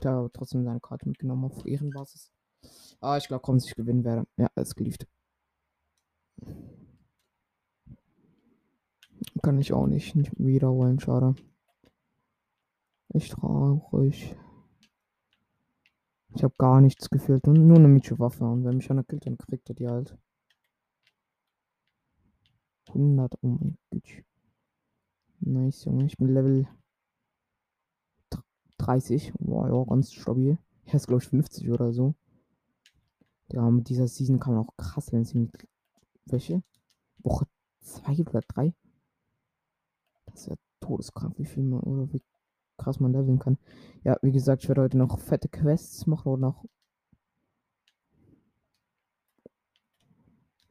Da 0.00 0.28
trotzdem 0.32 0.64
seine 0.64 0.80
Karte 0.80 1.08
mitgenommen 1.08 1.46
auf 1.46 1.66
Ehrenbasis. 1.66 2.30
Ah, 3.00 3.16
ich 3.16 3.26
glaube, 3.26 3.42
komm, 3.42 3.56
ich 3.56 3.74
gewinnen 3.74 4.04
werde. 4.04 4.26
Ja, 4.36 4.50
es 4.54 4.74
geliefert. 4.74 5.08
Kann 9.42 9.58
ich 9.58 9.72
auch 9.72 9.86
nicht, 9.86 10.14
nicht 10.14 10.32
wiederholen, 10.36 11.00
schade. 11.00 11.34
Echt 13.08 13.32
traurig. 13.32 14.36
Ich 16.34 16.44
habe 16.44 16.54
gar 16.58 16.82
nichts 16.82 17.08
gefühlt. 17.08 17.46
Nur, 17.46 17.54
nur 17.54 17.78
eine 17.78 17.88
Mietsche 17.88 18.18
Waffe. 18.18 18.44
Und 18.44 18.64
wenn 18.64 18.76
mich 18.76 18.90
einer 18.90 19.04
killt, 19.04 19.24
dann 19.24 19.38
kriegt 19.38 19.70
er 19.70 19.74
die 19.74 19.88
halt. 19.88 20.18
100, 22.88 23.34
oh 23.40 23.48
mein. 23.48 23.78
Nice, 25.46 25.84
Junge. 25.84 26.06
Ich 26.06 26.18
bin 26.18 26.26
Level 26.26 26.66
30. 28.78 29.32
Wow, 29.38 29.68
ja, 29.68 29.84
ganz 29.84 30.12
stabil. 30.12 30.58
Er 30.86 30.94
ist, 30.94 31.06
glaube 31.06 31.22
ich, 31.22 31.28
50 31.28 31.70
oder 31.70 31.92
so. 31.92 32.14
Ja, 33.52 33.70
mit 33.70 33.88
dieser 33.88 34.08
Season 34.08 34.40
kann 34.40 34.54
man 34.54 34.66
auch 34.66 34.76
krass 34.76 35.12
lernen. 35.12 35.52
Welche? 36.24 36.64
Woche 37.18 37.46
2 37.80 38.14
oder 38.28 38.40
3? 38.40 38.74
Das 40.26 40.40
ist 40.40 40.46
ja 40.48 40.56
todeskrank, 40.80 41.38
wie 41.38 41.44
viel 41.44 41.62
man 41.62 41.78
oder 41.80 42.12
wie 42.12 42.22
krass 42.76 42.98
man 42.98 43.12
leveln 43.12 43.38
kann. 43.38 43.56
Ja, 44.02 44.18
wie 44.22 44.32
gesagt, 44.32 44.64
ich 44.64 44.68
werde 44.68 44.82
heute 44.82 44.98
noch 44.98 45.16
fette 45.20 45.48
Quests 45.48 46.08
machen 46.08 46.28
oder 46.28 46.40
noch. 46.40 46.64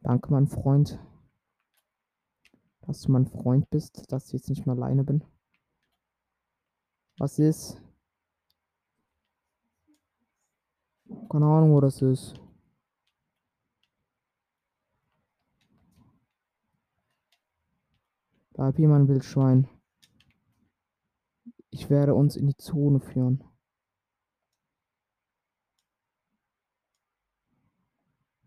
Danke, 0.02 0.34
mein 0.34 0.48
Freund. 0.48 1.00
Dass 2.88 3.02
du 3.02 3.12
mein 3.12 3.26
Freund 3.26 3.69
bist, 3.69 4.12
dass 4.12 4.28
ich 4.28 4.34
jetzt 4.34 4.50
nicht 4.50 4.65
mehr 4.65 4.76
alleine 4.76 5.04
bin. 5.04 5.24
Was 7.17 7.39
ist? 7.39 7.82
Keine 11.30 11.45
Ahnung, 11.45 11.74
wo 11.74 11.82
das 11.82 12.02
ist. 12.02 12.36
Da 18.54 18.63
hab 18.63 18.80
jemand 18.80 19.10
Wildschwein. 19.10 19.67
Ich 21.71 21.89
werde 21.89 22.15
uns 22.15 22.38
in 22.38 22.48
die 22.48 22.56
Zone 22.56 23.02
führen. 23.02 23.43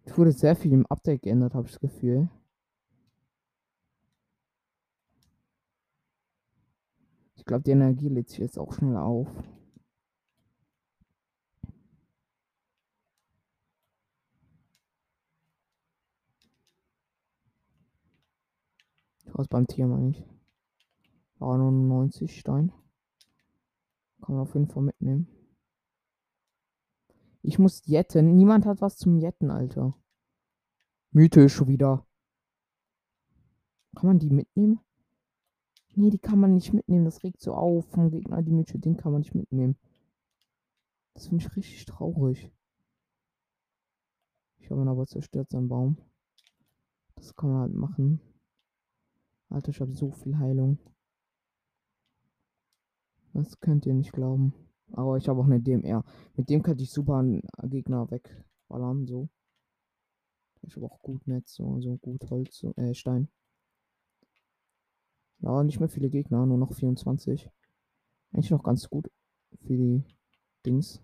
Es 0.07 0.17
wurde 0.17 0.33
sehr 0.33 0.57
viel 0.57 0.73
im 0.73 0.87
Update 0.87 1.23
geändert, 1.23 1.55
habe 1.55 1.67
ich 1.67 1.73
das 1.73 1.81
Gefühl. 1.81 2.31
Ich 7.37 7.38
glaube, 7.49 7.65
die 7.65 7.73
Energie 7.73 8.09
lädt 8.09 8.29
sich 8.29 8.39
jetzt 8.39 8.59
auch 8.59 8.73
schnell 8.73 8.97
auf. 8.97 9.27
Was 19.33 19.49
beim 19.49 19.67
Tier 19.67 19.87
meine 19.87 20.11
ich. 20.11 20.25
War 21.39 21.57
99 21.59 22.39
Stein. 22.39 22.73
Kann 24.21 24.35
man 24.35 24.43
auf 24.43 24.55
jeden 24.55 24.69
Fall 24.69 24.83
mitnehmen. 24.83 25.29
Ich 27.43 27.59
muss 27.59 27.87
jetten. 27.87 28.37
Niemand 28.37 28.67
hat 28.67 28.81
was 28.81 28.97
zum 28.97 29.17
Jetten, 29.17 29.51
Alter. 29.51 29.95
Mythisch 31.13 31.67
wieder. 31.67 32.07
Kann 33.95 34.09
man 34.09 34.19
die 34.19 34.31
mitnehmen? 34.31 34.81
Nee, 35.99 36.11
die 36.11 36.19
kann 36.19 36.39
man 36.39 36.55
nicht 36.55 36.73
mitnehmen. 36.73 37.05
Das 37.05 37.25
regt 37.25 37.41
so 37.41 37.55
auf 37.55 37.85
vom 37.89 38.11
Gegner. 38.13 38.41
Die 38.41 38.53
mythische 38.53 38.79
Ding 38.79 38.97
kann 38.97 39.11
man 39.11 39.23
nicht 39.23 39.35
mitnehmen. 39.35 39.77
Das 41.15 41.27
finde 41.27 41.45
ich 41.45 41.57
richtig 41.57 41.87
traurig. 41.87 42.53
Ich 44.59 44.71
habe 44.71 44.81
ihn 44.81 44.87
aber 44.87 45.09
zerstört, 45.09 45.51
seinen 45.51 45.67
Baum. 45.67 45.99
Das 47.17 47.35
kann 47.35 47.51
man 47.51 47.63
halt 47.63 47.75
machen. 47.75 48.21
Alter, 49.49 49.71
ich 49.71 49.81
habe 49.81 49.91
so 49.91 50.13
viel 50.13 50.39
Heilung. 50.39 50.79
Das 53.33 53.59
könnt 53.59 53.85
ihr 53.85 53.95
nicht 53.95 54.13
glauben. 54.13 54.55
Aber 54.93 55.17
ich 55.17 55.29
habe 55.29 55.41
auch 55.41 55.47
eine 55.47 55.61
DMR. 55.61 56.05
Mit 56.37 56.49
dem 56.49 56.63
könnte 56.63 56.85
ich 56.85 56.93
super 56.93 57.17
einen 57.17 57.43
Gegner 57.65 58.09
wegballern, 58.09 59.05
so. 59.09 59.29
Ich 60.63 60.77
habe 60.77 60.87
auch 60.87 61.01
gut 61.03 61.27
Netz, 61.27 61.55
so, 61.55 61.81
so 61.81 61.97
gut 61.97 62.31
Holz, 62.31 62.57
so, 62.57 62.73
äh, 62.77 62.95
Stein. 62.95 63.29
Ja, 65.41 65.63
nicht 65.63 65.81
mehr 65.81 65.89
viele 65.89 66.11
Gegner, 66.11 66.47
nur 66.47 66.59
noch 66.59 66.73
24. 66.73 67.49
Eigentlich 68.33 68.51
noch 68.51 68.63
ganz 68.63 68.89
gut 68.89 69.11
für 69.61 69.77
die 69.77 70.03
Dings. 70.67 71.03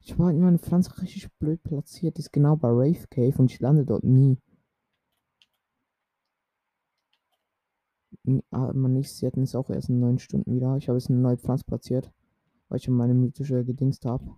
Ich 0.00 0.18
war 0.18 0.26
halt 0.26 0.38
meine 0.38 0.58
Pflanze 0.58 1.00
richtig 1.02 1.30
blöd 1.38 1.62
platziert. 1.62 2.16
Die 2.16 2.20
ist 2.20 2.32
genau 2.32 2.56
bei 2.56 2.68
Rave 2.68 3.06
Cave 3.10 3.34
und 3.38 3.52
ich 3.52 3.60
lande 3.60 3.84
dort 3.84 4.04
nie. 4.04 4.38
Ah, 8.50 8.72
man 8.74 8.92
nicht, 8.94 9.10
sie 9.10 9.26
hatten 9.26 9.42
es 9.42 9.54
auch 9.54 9.70
erst 9.70 9.88
in 9.88 10.00
neun 10.00 10.18
Stunden 10.18 10.54
wieder. 10.54 10.76
Ich 10.76 10.88
habe 10.88 10.98
jetzt 10.98 11.10
eine 11.10 11.18
neue 11.18 11.36
Pflanze 11.38 11.64
platziert, 11.64 12.12
weil 12.68 12.78
ich 12.78 12.88
meine 12.88 13.14
mythische 13.14 13.64
gedingst 13.64 14.04
habe. 14.04 14.34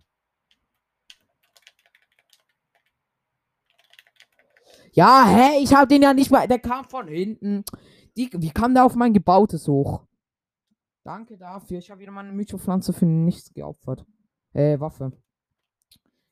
Ja, 4.93 5.25
hä? 5.27 5.63
Ich 5.63 5.75
habe 5.75 5.87
den 5.87 6.03
ja 6.03 6.13
nicht 6.13 6.31
mal. 6.31 6.49
Der 6.49 6.59
kam 6.59 6.85
von 6.85 7.09
hinten. 7.09 7.65
Die, 8.17 8.31
wie 8.33 8.51
kam 8.51 8.75
der 8.75 8.85
auf 8.85 8.97
mein 8.97 9.13
gebautes 9.13 9.69
hoch? 9.69 10.05
Danke 11.05 11.37
dafür. 11.39 11.79
Ich 11.79 11.91
habe 11.91 12.01
wieder 12.01 12.13
meine 12.13 12.33
Mythopflanze 12.33 12.93
für 12.93 13.07
nichts 13.07 13.53
geopfert. 13.53 14.05
Äh, 14.53 14.79
Waffe. 14.81 15.13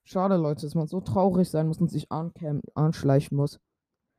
Schade, 0.04 0.36
Leute, 0.36 0.62
dass 0.62 0.74
man 0.74 0.86
so 0.86 1.00
traurig 1.00 1.48
sein 1.48 1.68
muss 1.68 1.80
und 1.80 1.90
sich 1.90 2.08
anschleichen 2.10 3.36
muss. 3.36 3.60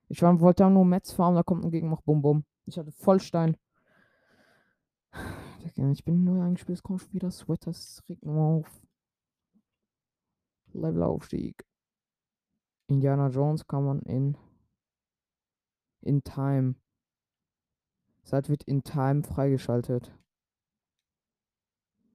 Ich 0.08 0.22
war, 0.22 0.40
wollte 0.40 0.64
ja 0.64 0.70
nur 0.70 0.86
Metz 0.86 1.12
farmen, 1.12 1.36
da 1.36 1.44
kommt 1.44 1.64
ein 1.64 1.72
Gegner, 1.72 1.90
macht 1.90 2.06
Bum 2.06 2.22
Bum. 2.22 2.46
Ich 2.66 2.78
hatte 2.78 2.92
Vollstein. 2.92 3.58
Ich 5.92 6.04
bin 6.04 6.24
nur 6.24 6.44
eingespielt, 6.44 6.78
es 6.78 6.84
kommt 6.84 7.02
schon 7.02 7.14
wieder 7.14 7.32
Sweater, 7.32 7.72
es 7.72 8.02
regt 8.08 8.26
nur 8.26 8.42
auf. 8.42 8.82
Levelaufstieg. 10.74 11.66
Indiana 12.90 13.28
Jones 13.28 13.68
kann 13.68 13.86
man 13.86 14.02
in 14.02 14.36
in 16.02 16.24
Time. 16.24 16.76
Seit 18.24 18.50
wird 18.50 18.64
in 18.64 18.84
Time 18.84 19.24
freigeschaltet. 19.24 20.12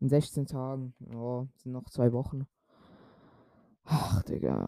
In 0.00 0.08
16 0.08 0.46
Tagen. 0.46 0.94
Ja, 0.98 1.46
sind 1.56 1.72
noch 1.72 1.88
zwei 1.90 2.12
Wochen. 2.12 2.46
Ach, 3.84 4.22
Digga. 4.24 4.66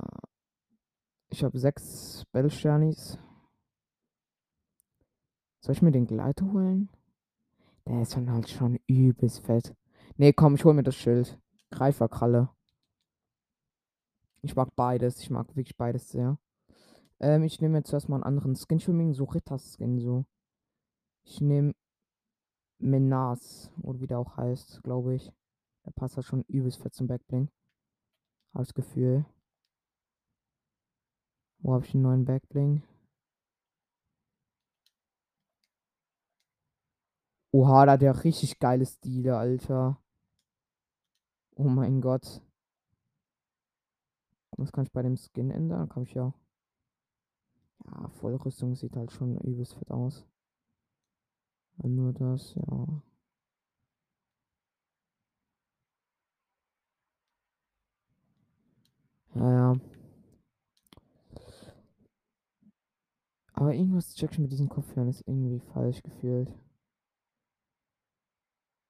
Ich 1.29 1.43
habe 1.43 1.59
sechs 1.59 2.25
Bellsternis. 2.31 3.19
Soll 5.61 5.75
ich 5.75 5.83
mir 5.83 5.91
den 5.91 6.07
Gleiter 6.07 6.53
holen? 6.53 6.89
Der 7.87 8.03
ist 8.03 8.15
dann 8.15 8.31
halt 8.31 8.49
schon 8.49 8.79
übelst 8.87 9.45
fett. 9.45 9.75
Nee, 10.17 10.33
komm, 10.33 10.55
ich 10.55 10.65
hol 10.65 10.75
mir 10.75 10.85
das 10.85 10.95
Schild. 10.95 11.39
Greiferkralle. 11.71 12.56
Ich 14.47 14.55
mag 14.55 14.75
beides. 14.77 15.21
Ich 15.21 15.31
mag 15.31 15.49
wirklich 15.57 15.77
beides 15.77 16.09
sehr. 16.11 16.39
Ähm, 17.19 17.43
ich 17.43 17.61
nehme 17.61 17.79
jetzt 17.79 17.93
erstmal 17.93 18.19
einen 18.19 18.25
anderen 18.25 18.55
Skin. 18.55 18.79
Ich 18.79 18.87
will 18.87 19.13
so 19.15 19.25
Ritter-Skin 19.25 19.99
so. 19.99 20.25
Ich 21.25 21.41
nehme 21.41 21.75
Menas, 22.79 23.73
oder 23.83 24.01
wie 24.01 24.07
der 24.07 24.21
auch 24.21 24.37
heißt, 24.37 24.83
glaube 24.85 25.17
ich. 25.17 25.33
Der 25.85 25.91
passt 25.91 26.17
halt 26.17 26.27
schon 26.27 26.43
übelst 26.49 26.79
fett 26.81 26.95
zum 26.95 27.09
Backbling. 27.09 27.49
Habe 28.55 28.65
das 28.65 28.75
Gefühl. 28.75 29.25
Wo 31.59 31.75
habe 31.75 31.85
ich 31.85 31.95
einen 31.95 32.05
neuen 32.05 32.25
Backbling? 32.25 32.83
Oha, 37.53 37.87
da 37.87 37.93
hat 37.93 38.03
der 38.03 38.23
richtig 38.23 38.61
geile 38.61 38.87
Stile, 38.87 39.37
Alter. 39.37 39.99
Oh 41.57 41.65
mein 41.65 42.01
Gott. 42.01 42.46
Was 44.57 44.73
kann 44.73 44.85
ich 44.85 44.93
bei 44.93 45.03
dem 45.03 45.17
Skin 45.17 45.51
ändern? 45.51 45.89
Kann 45.89 46.03
ich 46.05 46.15
ja. 46.15 46.33
Ja, 47.87 48.09
Vollrüstung 48.09 48.75
sieht 48.75 48.97
halt 48.97 49.13
schon 49.13 49.39
übelst 49.39 49.75
fett 49.75 49.91
aus. 49.91 50.27
Nur 51.83 52.13
das, 52.13 52.55
ja. 52.55 53.03
Naja. 59.35 59.77
Aber 63.53 63.75
irgendwas 63.75 64.15
check 64.15 64.33
ich 64.33 64.39
mit 64.39 64.53
diesen 64.53 64.69
Kopfhörern 64.69 65.09
ist 65.09 65.23
irgendwie 65.27 65.61
falsch 65.61 66.03
gefühlt. 66.03 66.55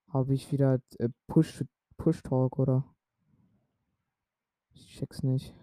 Habe 0.09 0.35
ich 0.35 0.51
wieder 0.51 0.81
äh, 0.99 1.09
Push, 1.29 1.65
Push 1.97 2.23
Talk 2.23 2.59
oder? 2.59 2.85
Check's 4.97 5.23
nicht. 5.23 5.55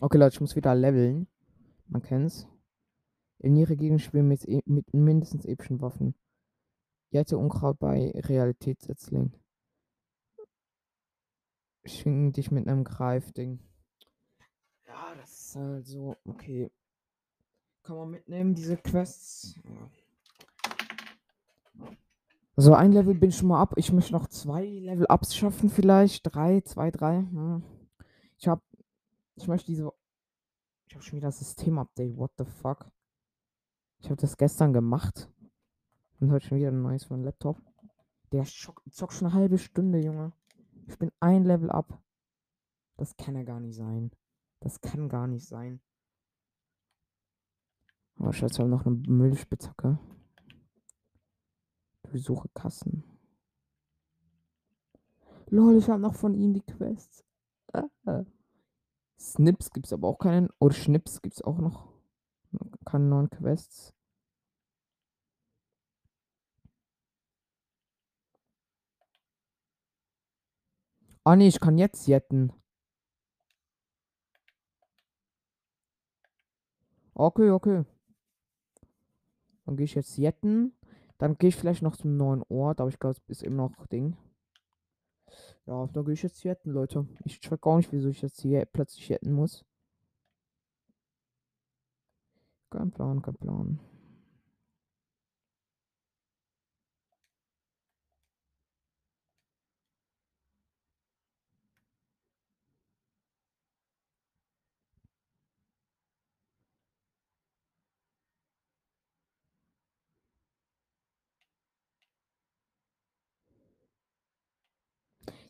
Okay, 0.00 0.18
Leute, 0.18 0.34
ich 0.34 0.40
muss 0.42 0.56
wieder 0.56 0.74
leveln. 0.74 1.26
Man 1.86 2.02
kennt's. 2.02 2.46
In 3.38 3.56
ihre 3.56 3.76
Gegend 3.76 4.02
schwimmen 4.02 4.28
mit, 4.28 4.46
e 4.46 4.60
mit 4.66 4.92
mindestens 4.92 5.46
epischen 5.46 5.80
Waffen. 5.80 6.14
Jette 7.10 7.38
Unkraut 7.38 7.78
bei 7.78 8.12
Realitätssetzling. 8.14 9.32
Schwingen 11.86 12.32
dich 12.32 12.50
mit 12.50 12.68
einem 12.68 12.84
Greifding. 12.84 13.58
Ja, 14.86 15.14
das 15.14 15.38
Quests, 15.48 15.56
also, 15.56 16.16
okay. 16.24 16.70
Kann 17.88 17.96
man 17.96 18.10
mitnehmen, 18.10 18.54
diese 18.54 18.76
Quests. 18.76 19.58
Ja. 19.64 19.90
Also 22.54 22.74
ein 22.74 22.92
Level 22.92 23.14
bin 23.14 23.30
ich 23.30 23.38
schon 23.38 23.48
mal 23.48 23.62
ab. 23.62 23.72
Ich 23.76 23.90
möchte 23.92 24.12
noch 24.12 24.26
zwei 24.26 24.66
Level 24.66 25.06
Ups 25.08 25.34
schaffen, 25.34 25.70
vielleicht. 25.70 26.34
Drei, 26.34 26.60
zwei, 26.60 26.90
drei. 26.90 27.20
Hm. 27.20 27.62
Ich 28.36 28.46
hab. 28.46 28.62
Ich 29.36 29.48
möchte 29.48 29.68
diese. 29.68 29.90
Ich 30.86 30.96
habe 30.96 31.02
schon 31.02 31.16
wieder 31.16 31.28
das 31.28 31.38
System-Update. 31.38 32.14
What 32.18 32.32
the 32.36 32.44
fuck? 32.44 32.90
Ich 34.00 34.10
habe 34.10 34.20
das 34.20 34.36
gestern 34.36 34.74
gemacht. 34.74 35.30
Und 36.20 36.30
heute 36.30 36.46
schon 36.46 36.58
wieder 36.58 36.68
ein 36.68 36.82
neues 36.82 37.04
für 37.04 37.14
den 37.14 37.24
Laptop. 37.24 37.56
Der 38.32 38.44
zockt 38.44 39.14
schon 39.14 39.28
eine 39.28 39.32
halbe 39.32 39.56
Stunde, 39.56 39.98
Junge. 39.98 40.34
Ich 40.88 40.98
bin 40.98 41.10
ein 41.20 41.44
Level 41.44 41.70
ab. 41.70 42.02
Das 42.98 43.16
kann 43.16 43.34
ja 43.34 43.44
gar 43.44 43.60
nicht 43.60 43.76
sein. 43.76 44.10
Das 44.60 44.82
kann 44.82 45.08
gar 45.08 45.26
nicht 45.26 45.48
sein. 45.48 45.80
Aber 48.18 48.30
ich 48.30 48.42
habe 48.42 48.68
noch 48.68 48.84
eine 48.84 48.96
Müllspitzhacke. 48.96 49.98
Durchsuche 52.02 52.48
Kassen. 52.54 53.04
Lol, 55.50 55.76
ich 55.76 55.88
habe 55.88 56.00
noch 56.00 56.14
von 56.14 56.34
ihm 56.34 56.52
die 56.52 56.62
Quests. 56.62 57.24
Ah. 57.72 58.24
Snips 59.18 59.70
es 59.84 59.92
aber 59.92 60.08
auch 60.08 60.18
keinen. 60.18 60.48
Oder 60.58 60.74
Schnips 60.74 61.22
gibt 61.22 61.34
es 61.34 61.42
auch 61.42 61.58
noch. 61.58 61.88
Keine 62.84 63.04
neuen 63.04 63.30
Quests. 63.30 63.94
Ah 71.24 71.36
nee, 71.36 71.48
ich 71.48 71.60
kann 71.60 71.78
jetzt 71.78 72.06
jetten. 72.06 72.52
Okay, 77.14 77.50
okay. 77.50 77.84
Dann 79.68 79.76
gehe 79.76 79.84
ich 79.84 79.94
jetzt 79.94 80.16
jetten. 80.16 80.72
Dann 81.18 81.36
gehe 81.36 81.50
ich 81.50 81.56
vielleicht 81.56 81.82
noch 81.82 81.94
zum 81.94 82.16
neuen 82.16 82.42
Ort, 82.48 82.80
aber 82.80 82.88
ich 82.88 82.98
glaube, 82.98 83.16
es 83.18 83.28
ist 83.28 83.42
immer 83.42 83.68
noch 83.68 83.86
Ding. 83.88 84.16
Ja, 85.66 85.86
dann 85.92 86.06
gehe 86.06 86.14
ich 86.14 86.22
jetzt 86.22 86.42
jetten, 86.42 86.72
Leute. 86.72 87.06
Ich 87.26 87.38
check 87.38 87.60
gar 87.60 87.76
nicht, 87.76 87.92
wieso 87.92 88.08
ich 88.08 88.22
jetzt 88.22 88.40
hier 88.40 88.64
plötzlich 88.64 89.10
jetten 89.10 89.34
muss. 89.34 89.66
Kein 92.70 92.90
Plan, 92.90 93.20
kein 93.20 93.34
Plan. 93.34 93.78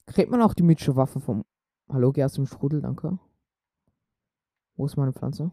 Kriegt 0.09 0.31
man 0.31 0.41
auch 0.41 0.55
die 0.55 0.63
mythische 0.63 0.97
Waffe 0.97 1.21
vom. 1.21 1.45
Hallo, 1.91 2.13
geh 2.13 2.25
aus 2.25 2.33
dem 2.33 2.47
Strudel, 2.47 2.81
danke. 2.81 3.19
Wo 4.75 4.87
ist 4.87 4.97
meine 4.97 5.13
Pflanze? 5.13 5.53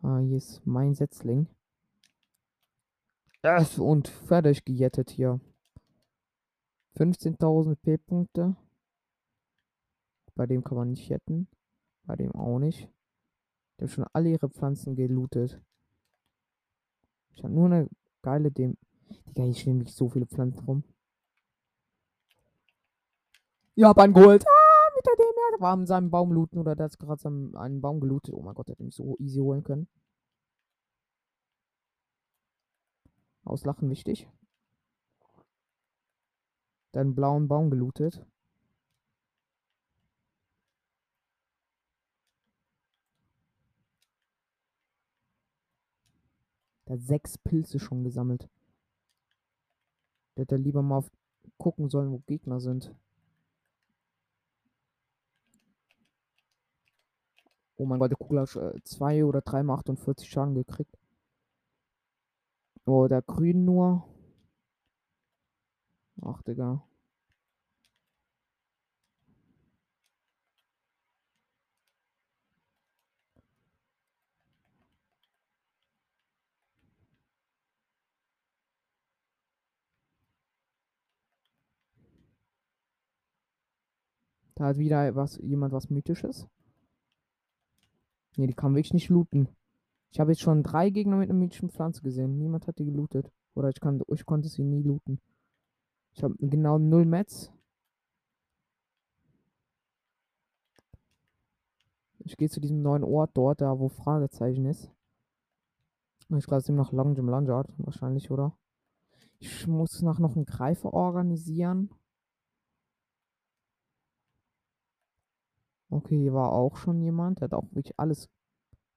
Ah, 0.00 0.18
hier 0.18 0.38
ist 0.38 0.66
mein 0.66 0.94
Setzling. 0.94 1.48
Das 3.42 3.78
und 3.78 4.08
fertig 4.08 4.64
gejettet 4.64 5.10
hier. 5.10 5.38
15.000 6.96 7.76
P-Punkte. 7.76 8.56
Bei 10.34 10.46
dem 10.46 10.64
kann 10.64 10.78
man 10.78 10.90
nicht 10.90 11.08
jetten. 11.08 11.48
Bei 12.04 12.16
dem 12.16 12.32
auch 12.34 12.58
nicht. 12.58 12.88
Die 13.78 13.84
haben 13.84 13.90
schon 13.90 14.06
alle 14.14 14.30
ihre 14.30 14.48
Pflanzen 14.48 14.96
gelootet. 14.96 15.60
Ich 17.34 17.44
habe 17.44 17.52
nur 17.52 17.66
eine 17.66 17.88
geile 18.22 18.50
dem. 18.50 18.78
Digga, 19.28 19.44
ich 19.44 19.66
nehme 19.66 19.80
nicht 19.80 19.94
so 19.94 20.08
viele 20.08 20.26
Pflanzen 20.26 20.64
rum. 20.64 20.84
Einen 23.84 24.14
geholt. 24.14 24.44
Ah, 24.46 24.90
mit 24.96 25.06
der 25.06 25.16
dem 25.16 25.26
er 25.54 25.60
war 25.60 25.72
an 25.72 25.86
seinem 25.86 26.10
Baum 26.10 26.32
looten 26.32 26.58
oder 26.58 26.76
der 26.76 26.84
hat 26.84 26.98
gerade 26.98 27.26
einen 27.28 27.80
Baum 27.80 28.00
gelootet. 28.00 28.34
Oh 28.34 28.42
mein 28.42 28.54
Gott, 28.54 28.68
der 28.68 28.74
hätte 28.74 28.84
mich 28.84 28.94
so 28.94 29.16
easy 29.18 29.40
holen 29.40 29.64
können. 29.64 29.88
Auslachen 33.44 33.90
wichtig. 33.90 34.28
Deinen 36.92 37.14
blauen 37.14 37.48
Baum 37.48 37.70
gelootet. 37.70 38.24
Der 46.86 46.96
hat 46.96 47.02
sechs 47.02 47.38
Pilze 47.38 47.78
schon 47.78 48.04
gesammelt. 48.04 48.48
Der 50.36 50.42
hätte 50.42 50.56
lieber 50.56 50.82
mal 50.82 51.04
gucken 51.58 51.88
sollen, 51.88 52.12
wo 52.12 52.18
Gegner 52.26 52.60
sind. 52.60 52.94
Oh 57.82 57.84
mein 57.84 57.98
Gott, 57.98 58.12
der 58.12 58.16
Kugel 58.16 58.40
hat 58.40 58.54
äh, 58.54 58.80
zwei 58.84 59.24
oder 59.24 59.40
dreimal 59.40 59.76
48 59.78 60.28
Schaden 60.30 60.54
gekriegt. 60.54 60.96
Oh, 62.86 63.08
der 63.08 63.22
Grün 63.22 63.64
nur. 63.64 64.04
Ach, 66.22 66.42
Digga. 66.42 66.82
Da 84.54 84.66
hat 84.66 84.78
wieder 84.78 85.14
was, 85.16 85.38
jemand 85.38 85.72
was 85.72 85.90
Mythisches. 85.90 86.46
Ne, 88.36 88.46
die 88.46 88.54
kann 88.54 88.74
wirklich 88.74 88.94
nicht 88.94 89.08
looten. 89.08 89.48
Ich 90.10 90.20
habe 90.20 90.32
jetzt 90.32 90.40
schon 90.40 90.62
drei 90.62 90.90
Gegner 90.90 91.16
mit 91.16 91.30
einer 91.30 91.38
mythischen 91.38 91.70
Pflanze 91.70 92.02
gesehen. 92.02 92.38
Niemand 92.38 92.66
hat 92.66 92.78
die 92.78 92.84
gelootet. 92.84 93.30
Oder 93.54 93.68
ich, 93.68 93.80
kann, 93.80 94.00
ich 94.14 94.26
konnte 94.26 94.48
sie 94.48 94.62
nie 94.62 94.82
looten. 94.82 95.20
Ich 96.14 96.22
habe 96.22 96.34
genau 96.38 96.78
null 96.78 97.06
Mets. 97.06 97.52
Ich 102.24 102.36
gehe 102.36 102.48
zu 102.48 102.60
diesem 102.60 102.82
neuen 102.82 103.04
Ort 103.04 103.30
dort, 103.34 103.60
da 103.60 103.78
wo 103.78 103.88
Fragezeichen 103.88 104.66
ist. 104.66 104.90
Ich 106.38 106.46
glaube, 106.46 106.60
es 106.60 106.68
ist 106.68 106.74
noch 106.74 106.92
Long 106.92 107.14
Jim 107.14 107.28
Lungeard, 107.28 107.68
wahrscheinlich, 107.78 108.30
oder? 108.30 108.56
Ich 109.38 109.66
muss 109.66 110.02
nach 110.02 110.18
noch 110.18 110.36
einen 110.36 110.46
Greifer 110.46 110.94
organisieren. 110.94 111.90
Okay, 115.92 116.16
hier 116.16 116.32
war 116.32 116.52
auch 116.52 116.78
schon 116.78 117.02
jemand. 117.02 117.40
Der 117.40 117.44
hat 117.48 117.54
auch 117.54 117.66
wirklich 117.72 117.98
alles 117.98 118.30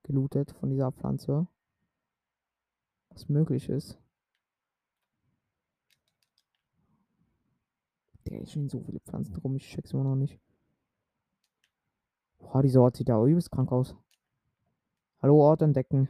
gelootet 0.04 0.52
von 0.52 0.70
dieser 0.70 0.94
Pflanze. 0.94 1.46
Was 3.10 3.28
möglich 3.28 3.68
ist. 3.68 4.00
Der 8.28 8.40
ist 8.40 8.54
schon 8.54 8.70
so 8.70 8.80
viele 8.80 9.02
Pflanzen 9.02 9.36
rum. 9.36 9.58
Ich 9.58 9.68
check's 9.68 9.92
immer 9.92 10.06
noch 10.06 10.16
nicht. 10.16 10.40
Boah, 12.40 12.62
dieser 12.62 12.82
Ort 12.82 12.96
sieht 12.96 13.10
ja 13.10 13.22
übelst 13.26 13.52
krank 13.52 13.74
aus. 13.74 13.94
Hallo, 15.22 15.42
Ort 15.42 15.64
entdecken. 15.64 16.08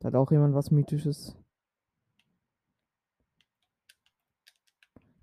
Da 0.00 0.08
hat 0.08 0.14
auch 0.16 0.30
jemand 0.30 0.54
was 0.54 0.70
Mythisches. 0.70 1.34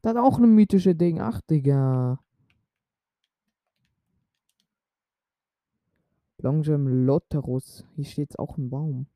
Da 0.01 0.09
hat 0.09 0.17
auch 0.17 0.39
eine 0.39 0.47
mythische 0.47 0.95
Ding. 0.95 1.21
Ach, 1.21 1.39
Digga. 1.41 2.19
Longem 6.45 6.85
Lotterus. 7.07 7.83
Hier 7.95 8.05
steht 8.05 8.29
jetzt 8.29 8.37
auch 8.37 8.55
ein 8.59 8.69
Baum. 8.69 9.07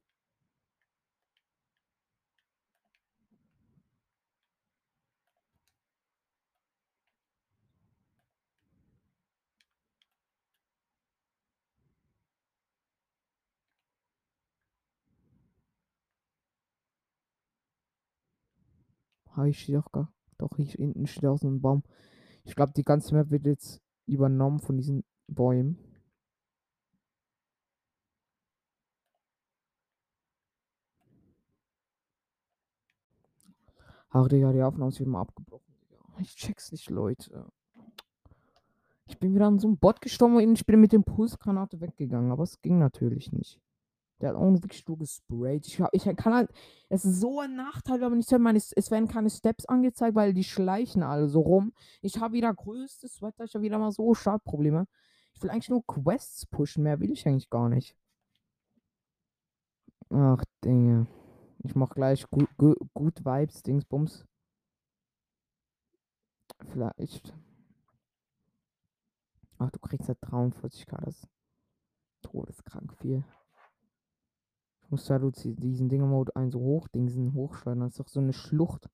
Ah, 19.35 19.45
ich 19.45 19.59
stehe 19.59 19.77
doch 19.77 19.91
gar. 19.91 20.11
Doch, 20.39 20.57
hier 20.57 20.65
hinten 20.65 21.05
steht 21.05 21.25
auch 21.27 21.37
so 21.37 21.47
ein 21.47 21.61
Baum. 21.61 21.83
Ich 22.43 22.55
glaube, 22.55 22.73
die 22.75 22.83
ganze 22.83 23.13
Map 23.13 23.29
wird 23.29 23.45
jetzt 23.45 23.83
übernommen 24.07 24.59
von 24.59 24.77
diesen 24.77 25.03
Bäumen. 25.27 25.88
Ach, 34.11 34.27
Digga, 34.27 34.51
die 34.51 34.63
Aufnahme 34.63 34.89
ist 34.89 34.99
wieder 34.99 35.09
mal 35.09 35.21
abgebrochen. 35.21 35.73
Ich 36.19 36.35
check's 36.35 36.71
nicht, 36.71 36.89
Leute. 36.89 37.45
Ich 39.05 39.17
bin 39.17 39.33
wieder 39.33 39.47
an 39.47 39.59
so 39.59 39.67
einen 39.67 39.77
Bot 39.77 40.01
gestorben 40.01 40.35
und 40.35 40.53
ich 40.53 40.65
bin 40.65 40.79
mit 40.79 40.91
dem 40.91 41.03
Pulsgranate 41.03 41.81
weggegangen, 41.81 42.31
aber 42.31 42.43
es 42.43 42.61
ging 42.61 42.77
natürlich 42.77 43.31
nicht. 43.31 43.59
Der 44.21 44.29
hat 44.29 44.35
auch 44.35 44.51
wirklich 44.51 44.85
nur 44.87 44.97
gesprayt. 44.97 45.65
Ich, 45.65 45.81
ich 45.93 46.03
kann 46.17 46.33
halt. 46.33 46.51
Es 46.89 47.05
ist 47.05 47.21
so 47.21 47.39
ein 47.39 47.55
Nachteil, 47.55 48.01
wenn 48.01 48.09
man 48.11 48.41
meine, 48.41 48.57
es 48.57 48.91
werden 48.91 49.07
keine 49.07 49.29
Steps 49.29 49.65
angezeigt, 49.65 50.15
weil 50.15 50.33
die 50.33 50.43
schleichen 50.43 51.03
alle 51.03 51.29
so 51.29 51.39
rum. 51.39 51.73
Ich 52.01 52.19
habe 52.19 52.33
wieder 52.33 52.53
größtes 52.53 53.21
Wetter, 53.21 53.45
ich 53.45 53.53
habe 53.53 53.63
wieder 53.63 53.79
mal 53.79 53.91
so 53.91 54.13
Startprobleme. 54.13 54.87
Ich 55.33 55.41
will 55.41 55.49
eigentlich 55.49 55.69
nur 55.69 55.85
Quests 55.85 56.45
pushen, 56.47 56.83
mehr 56.83 56.99
will 56.99 57.11
ich 57.11 57.25
eigentlich 57.25 57.49
gar 57.49 57.69
nicht. 57.69 57.95
Ach, 60.09 60.43
Dinge. 60.65 61.07
Ich 61.61 61.75
mach 61.75 61.89
gleich 61.89 62.29
gut, 62.29 62.49
gut, 62.57 62.77
gut 62.93 63.25
Vibes, 63.25 63.61
Dingsbums. 63.63 64.25
Vielleicht. 66.71 67.33
Ach, 69.57 69.69
du 69.71 69.79
kriegst 69.79 70.07
ja 70.07 70.15
43k, 70.15 71.05
das 71.05 71.15
ist 71.15 71.29
todeskrank 72.21 72.93
viel. 72.93 73.25
Ich 74.81 74.89
muss 74.89 75.05
da 75.05 75.19
diesen 75.19 75.89
Dinger-Mode 75.89 76.35
ein 76.35 76.49
so 76.49 76.59
hochdingsen, 76.59 77.33
hochschleudern. 77.33 77.81
Das 77.81 77.91
ist 77.91 77.99
doch 77.99 78.07
so 78.07 78.21
eine 78.21 78.33
Schlucht. 78.33 78.89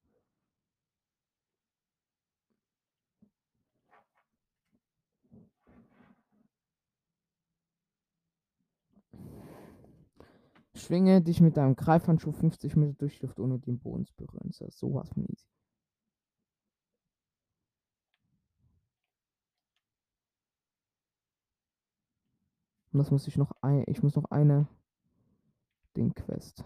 Schwinge 10.75 11.21
dich 11.21 11.41
mit 11.41 11.57
deinem 11.57 11.75
Greifhandschuh 11.75 12.31
50 12.33 12.75
Meter 12.75 12.93
durch 12.93 13.19
die 13.19 13.25
Luft, 13.25 13.39
ohne 13.39 13.59
den 13.59 13.79
Boden 13.79 14.05
zu 14.05 14.13
berühren. 14.15 14.49
Das 14.49 14.61
ist 14.61 14.77
sowas 14.77 15.09
von 15.09 15.25
easy. 15.25 15.47
Und 22.91 22.99
das 22.99 23.11
muss 23.11 23.27
ich 23.27 23.37
noch 23.37 23.51
ein. 23.61 23.83
Ich 23.87 24.03
muss 24.03 24.15
noch 24.15 24.31
eine 24.31 24.67
Ding 25.97 26.13
Quest. 26.13 26.63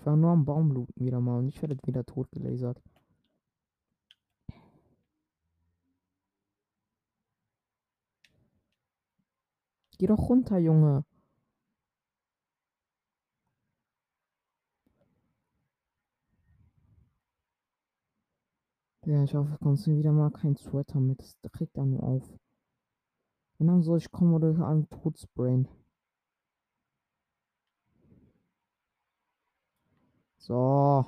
Ich 0.00 0.06
war 0.06 0.16
nur 0.16 0.30
am 0.30 0.46
Baum 0.46 0.72
looten 0.72 1.04
wieder 1.04 1.20
mal 1.20 1.38
und 1.40 1.48
ich 1.48 1.60
werde 1.60 1.76
wieder 1.84 2.06
tot 2.06 2.30
gelasert. 2.32 2.82
Geh 9.98 10.06
doch 10.06 10.30
runter, 10.30 10.56
Junge. 10.56 11.04
Ja, 19.04 19.22
ich 19.24 19.34
hoffe, 19.34 19.58
kommst 19.60 19.86
du 19.86 19.98
wieder 19.98 20.12
mal 20.12 20.30
kein 20.30 20.56
Sweater 20.56 20.98
mit. 20.98 21.20
Das 21.42 21.52
trägt 21.52 21.76
er 21.76 21.84
nur 21.84 22.02
auf. 22.02 22.38
Wenn 23.58 23.66
dann 23.66 23.82
soll 23.82 23.98
ich 23.98 24.10
kommen 24.10 24.32
oder 24.32 24.58
an 24.66 24.88
Todsbrain. 24.88 25.68
So. 30.50 31.06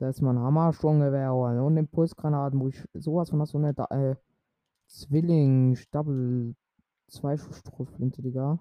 Jetzt 0.00 0.22
mal 0.22 0.30
ein 0.30 0.38
Hammersturmgewehr 0.38 1.30
holen 1.30 1.60
und 1.60 1.76
Impulsgranaten, 1.76 2.58
wo 2.58 2.68
ich 2.68 2.82
sowas 2.94 3.28
von 3.28 3.42
hast, 3.42 3.50
so 3.50 3.58
eine 3.58 3.74
äh, 3.90 4.16
Zwilling, 4.86 5.76
Double, 5.90 6.54
zwei 7.06 7.36
Schussflinte, 7.36 8.22
Digga. 8.22 8.60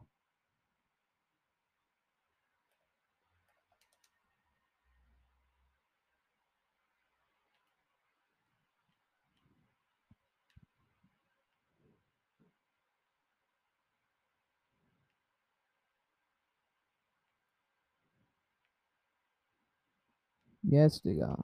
Yes, 20.69 21.01
Digga. 21.01 21.37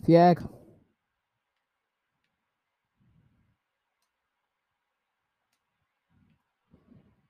Viereck. 0.00 0.42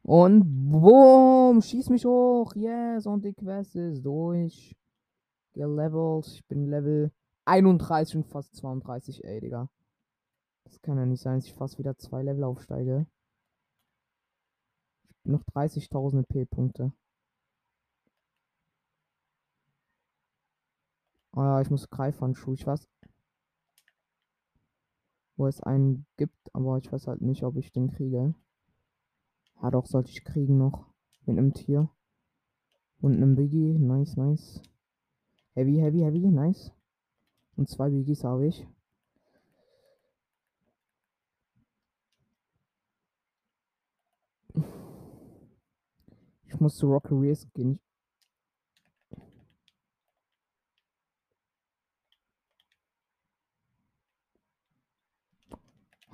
Und 0.03 0.43
boom, 0.73 1.63
schieß 1.63 1.89
mich 1.91 2.05
hoch. 2.05 2.55
Yes, 2.57 3.07
und 3.07 3.25
die 3.25 3.33
Quest 3.33 3.77
ist 3.77 4.03
durch. 4.05 4.75
Gelevelt. 5.53 6.27
Ich 6.27 6.45
bin 6.47 6.67
Level 6.67 7.13
31 7.45 8.17
und 8.17 8.27
fast 8.27 8.57
32, 8.57 9.23
ey, 9.23 9.41
Digga. 9.41 9.71
Das 10.65 10.81
kann 10.83 10.99
ja 10.99 11.07
nicht 11.07 11.23
sein, 11.23 11.37
dass 11.39 11.47
ich 11.47 11.55
fast 11.55 11.79
wieder 11.79 11.97
zwei 11.97 12.25
Level 12.25 12.43
aufsteige. 12.43 13.07
Ich 15.11 15.17
bin 15.23 15.33
noch 15.35 15.45
30.000 15.55 16.25
P-Punkte. 16.27 16.93
Oh 21.37 21.43
ja, 21.43 21.61
ich 21.61 21.71
muss 21.71 21.91
Greifhandschuh. 21.91 22.55
Ich 22.55 22.67
weiß, 22.67 22.89
wo 25.37 25.47
es 25.49 25.61
einen 25.61 26.07
gibt, 26.17 26.55
aber 26.55 26.79
ich 26.79 26.93
weiß 26.93 27.09
halt 27.09 27.23
nicht, 27.23 27.43
ob 27.43 27.57
ich 27.57 27.73
den 27.73 27.91
kriege. 27.91 28.35
Ja, 29.61 29.71
doch, 29.71 29.87
sollte 29.87 30.11
ich 30.11 30.25
kriegen 30.25 30.59
noch. 30.59 30.87
Mit 31.27 31.39
einem 31.39 31.53
Tier. 31.53 31.91
Und 33.01 33.17
einem 33.17 33.35
Biggie. 33.35 33.79
Nice, 33.79 34.17
nice. 34.17 34.63
Heavy, 35.55 35.77
heavy, 35.79 36.01
heavy. 36.01 36.21
Nice. 36.21 36.73
Und 37.57 37.69
zwei 37.69 37.91
Biggies 37.91 38.25
habe 38.25 38.47
ich. 38.47 38.67
Ich 46.47 46.61
muss 46.61 46.77
zu 46.77 46.87
Rocky 46.87 47.15
Race 47.15 47.49
gehen. 47.53 47.81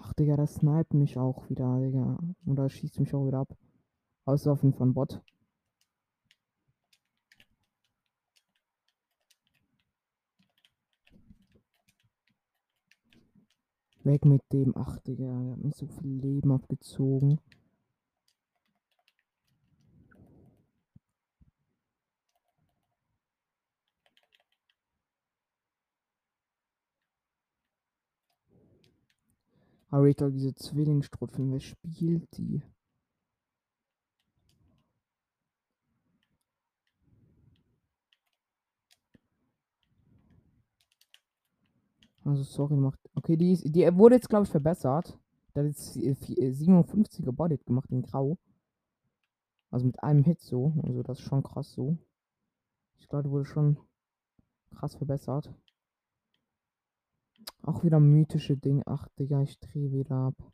Ach, 0.02 0.09
Digga, 0.20 0.36
das 0.36 0.56
sniped 0.56 0.92
mich 0.92 1.16
auch 1.16 1.48
wieder, 1.48 1.80
Digga. 1.80 2.18
Oder 2.44 2.68
schießt 2.68 3.00
mich 3.00 3.14
auch 3.14 3.26
wieder 3.26 3.38
ab. 3.38 3.56
Außer 4.26 4.52
auf 4.52 4.62
jeden 4.62 4.74
Fall 4.74 4.88
ein 4.88 4.92
Bot. 4.92 5.22
Weg 14.04 14.26
mit 14.26 14.42
dem. 14.52 14.74
Ach, 14.76 14.98
Digga, 14.98 15.24
der 15.24 15.52
hat 15.52 15.64
mir 15.64 15.72
so 15.72 15.86
viel 15.86 16.18
Leben 16.18 16.52
abgezogen. 16.52 17.40
Arita, 29.90 30.30
diese 30.30 30.54
Zwillingsstrutfen, 30.54 31.50
wer 31.52 31.60
spielt 31.60 32.36
die? 32.36 32.62
Also 42.24 42.44
sorry, 42.44 42.76
macht. 42.76 43.00
Okay, 43.14 43.36
die, 43.36 43.52
ist, 43.52 43.64
die 43.64 43.82
wurde 43.96 44.14
jetzt, 44.14 44.28
glaube 44.28 44.44
ich, 44.44 44.50
verbessert. 44.50 45.18
Da 45.54 45.62
ist 45.62 45.96
57er 45.96 47.32
Body 47.32 47.58
gemacht 47.58 47.90
in 47.90 48.02
Grau. 48.02 48.38
Also 49.70 49.86
mit 49.86 50.00
einem 50.02 50.22
Hit 50.22 50.40
so. 50.40 50.74
Also 50.84 51.02
das 51.02 51.18
ist 51.18 51.24
schon 51.24 51.42
krass 51.42 51.72
so. 51.72 51.98
Ich 52.98 53.08
glaube, 53.08 53.24
die 53.24 53.30
wurde 53.30 53.46
schon 53.46 53.78
krass 54.70 54.94
verbessert. 54.94 55.52
Auch 57.62 57.84
wieder 57.84 58.00
mythische 58.00 58.56
Dinge. 58.56 58.82
Ach, 58.86 59.08
Digga, 59.18 59.42
ich 59.42 59.58
drehe 59.58 59.92
wieder 59.92 60.16
ab. 60.16 60.52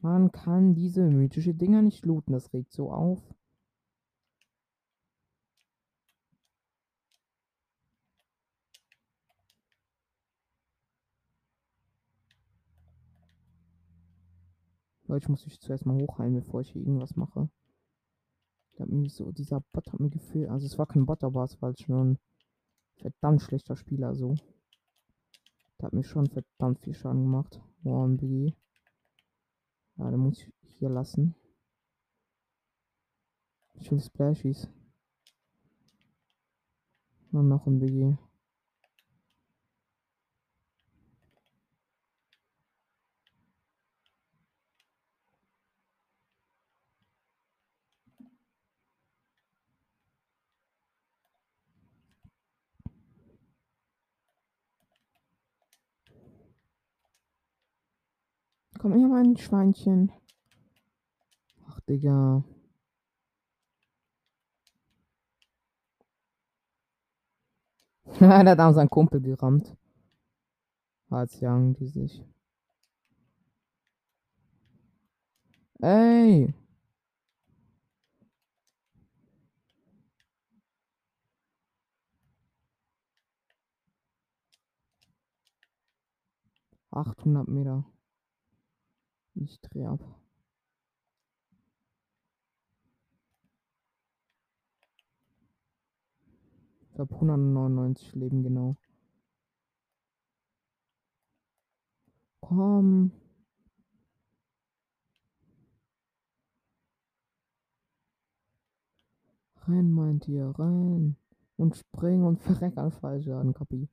Man 0.00 0.32
kann 0.32 0.74
diese 0.74 1.02
mythische 1.10 1.54
Dinger 1.54 1.82
nicht 1.82 2.06
looten. 2.06 2.32
Das 2.32 2.52
regt 2.54 2.72
so 2.72 2.90
auf. 2.90 3.20
Leute, 15.10 15.24
ich 15.24 15.28
muss 15.28 15.44
mich 15.44 15.60
zuerst 15.60 15.84
mal 15.86 16.00
hochheilen, 16.00 16.34
bevor 16.34 16.60
ich 16.60 16.70
hier 16.70 16.82
irgendwas 16.82 17.16
mache. 17.16 17.50
Der 18.78 18.86
hat 18.86 18.92
mich 18.92 19.12
so, 19.12 19.32
dieser 19.32 19.60
Bot 19.72 19.92
hat 19.92 20.00
mir 20.00 20.08
gefehlt. 20.08 20.48
Also 20.48 20.66
es 20.66 20.78
war 20.78 20.86
kein 20.86 21.04
Bot, 21.04 21.24
aber 21.24 21.44
es 21.44 21.60
war 21.60 21.70
halt 21.70 21.80
schon 21.80 22.12
ein 22.12 22.18
verdammt 22.96 23.42
schlechter 23.42 23.76
Spieler 23.76 24.14
so. 24.14 24.36
Der 25.80 25.86
hat 25.86 25.94
mir 25.94 26.04
schon 26.04 26.26
verdammt 26.26 26.80
viel 26.80 26.92
Schaden 26.92 27.22
gemacht. 27.22 27.58
One 27.84 28.18
BG. 28.18 28.54
Ja, 29.96 30.10
den 30.10 30.20
muss 30.20 30.38
ich 30.38 30.76
hier 30.78 30.90
lassen. 30.90 31.34
Ich 33.76 33.90
will 33.90 33.98
Splashies. 33.98 34.68
Und 37.32 37.48
noch 37.48 37.66
ein 37.66 37.78
BG. 37.78 38.18
Komm 58.80 58.94
her, 58.94 59.08
mein 59.08 59.36
Schweinchen. 59.36 60.10
Ach, 61.68 61.80
Digga. 61.80 62.42
der 68.20 68.44
hat 68.46 68.58
auch 68.58 68.72
seinen 68.72 68.88
Kumpel 68.88 69.20
gerammt. 69.20 69.76
Als 71.10 71.40
jagen 71.40 71.74
die 71.74 71.88
sich. 71.88 72.24
Ey! 75.82 76.54
Achthundert 86.90 87.48
Meter. 87.48 87.84
Ich 89.34 89.60
drehe 89.60 89.88
ab. 89.88 90.00
Ich 96.92 96.98
habe 96.98 97.14
199 97.14 98.14
Leben 98.14 98.42
genau. 98.42 98.76
Komm. 102.40 103.12
Renn, 109.66 109.92
meint 109.92 110.26
ihr, 110.28 110.52
renn. 110.58 111.16
Und 111.56 111.76
spring 111.76 112.24
und 112.24 112.40
verreck 112.40 112.76
an 112.76 112.90
Fallschaden, 112.90 113.54
Kapi. 113.54 113.88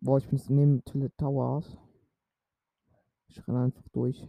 Boah, 0.00 0.18
ich 0.18 0.28
bin 0.28 0.38
jetzt 0.38 0.50
neben 0.50 0.84
Tillet 0.84 1.16
Towers. 1.18 1.76
Ich 3.36 3.46
renne 3.46 3.64
einfach 3.64 3.86
durch. 3.92 4.26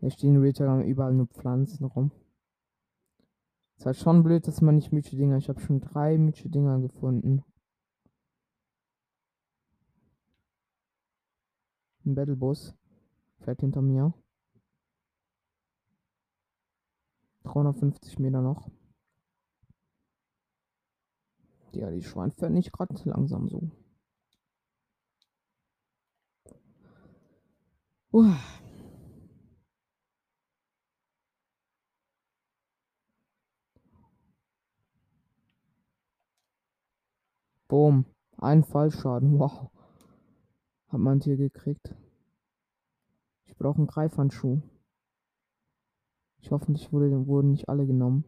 Hier 0.00 0.10
stehen 0.10 0.36
Real 0.36 0.82
überall 0.82 1.14
nur 1.14 1.28
Pflanzen 1.28 1.84
rum. 1.84 2.10
Ist 3.78 3.86
halt 3.86 3.96
schon 3.96 4.22
blöd, 4.22 4.46
dass 4.46 4.60
man 4.60 4.74
nicht 4.74 4.92
mythische 4.92 5.16
Dinger. 5.16 5.38
Ich 5.38 5.48
habe 5.48 5.58
schon 5.60 5.80
drei 5.80 6.18
mythische 6.18 6.50
Dinger 6.50 6.78
gefunden. 6.80 7.42
Ein 12.04 12.14
Battlebus 12.14 12.74
fährt 13.38 13.60
hinter 13.60 13.80
mir. 13.80 14.12
350 17.44 18.18
Meter 18.18 18.42
noch. 18.42 18.70
Ja, 21.72 21.90
die 21.90 22.02
Schwein 22.02 22.30
fährt 22.32 22.52
nicht 22.52 22.72
gerade 22.72 22.94
langsam 23.08 23.48
so. 23.48 23.70
Uh. 28.12 28.34
Boom. 37.68 38.04
Ein 38.38 38.64
Fallschaden. 38.64 39.38
Wow. 39.38 39.70
Hat 40.88 40.98
man 40.98 41.20
hier 41.20 41.36
gekriegt. 41.36 41.94
Ich 43.44 43.56
brauche 43.56 43.78
einen 43.78 43.86
Greifhandschuh. 43.86 44.60
Ich 46.40 46.50
hoffentlich 46.50 46.92
wurde, 46.92 47.28
wurden 47.28 47.52
nicht 47.52 47.68
alle 47.68 47.86
genommen. 47.86 48.24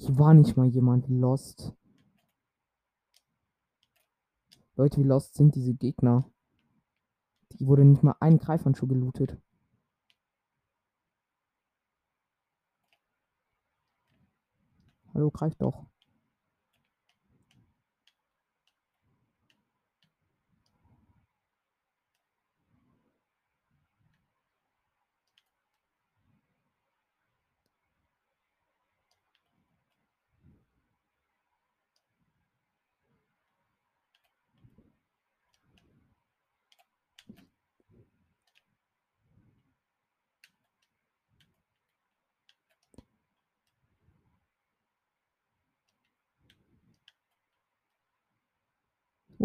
Hier 0.00 0.16
war 0.16 0.32
nicht 0.32 0.56
mal 0.56 0.68
jemand 0.68 1.08
lost. 1.08 1.74
Leute, 4.76 4.98
wie 4.98 5.02
lost 5.02 5.34
sind 5.34 5.56
diese 5.56 5.74
Gegner? 5.74 6.30
Die 7.52 7.66
wurde 7.66 7.84
nicht 7.84 8.04
mal 8.04 8.14
ein 8.20 8.38
Greifhandschuh 8.38 8.86
gelootet. 8.86 9.36
Hallo, 15.12 15.32
greif 15.32 15.56
doch. 15.56 15.86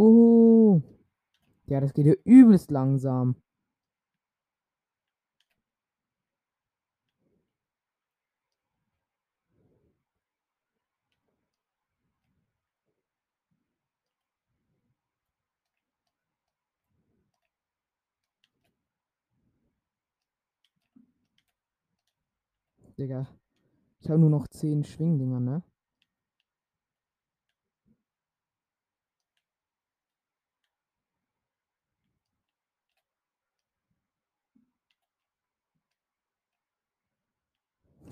Oh. 0.06 0.82
Ja, 1.68 1.80
das 1.82 1.94
geht 1.94 2.06
ja 2.08 2.14
übelst 2.26 2.72
langsam. 2.72 3.36
Digga. 22.98 23.28
Ich 24.02 24.10
habe 24.10 24.20
nur 24.20 24.30
noch 24.30 24.48
10 24.48 24.84
Schwingdinger, 24.84 25.40
ne? 25.40 25.64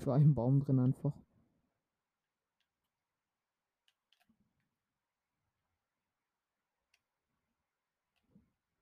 War 0.06 0.16
im 0.18 0.34
Baum 0.34 0.60
drin 0.60 0.80
einfach. 0.80 1.16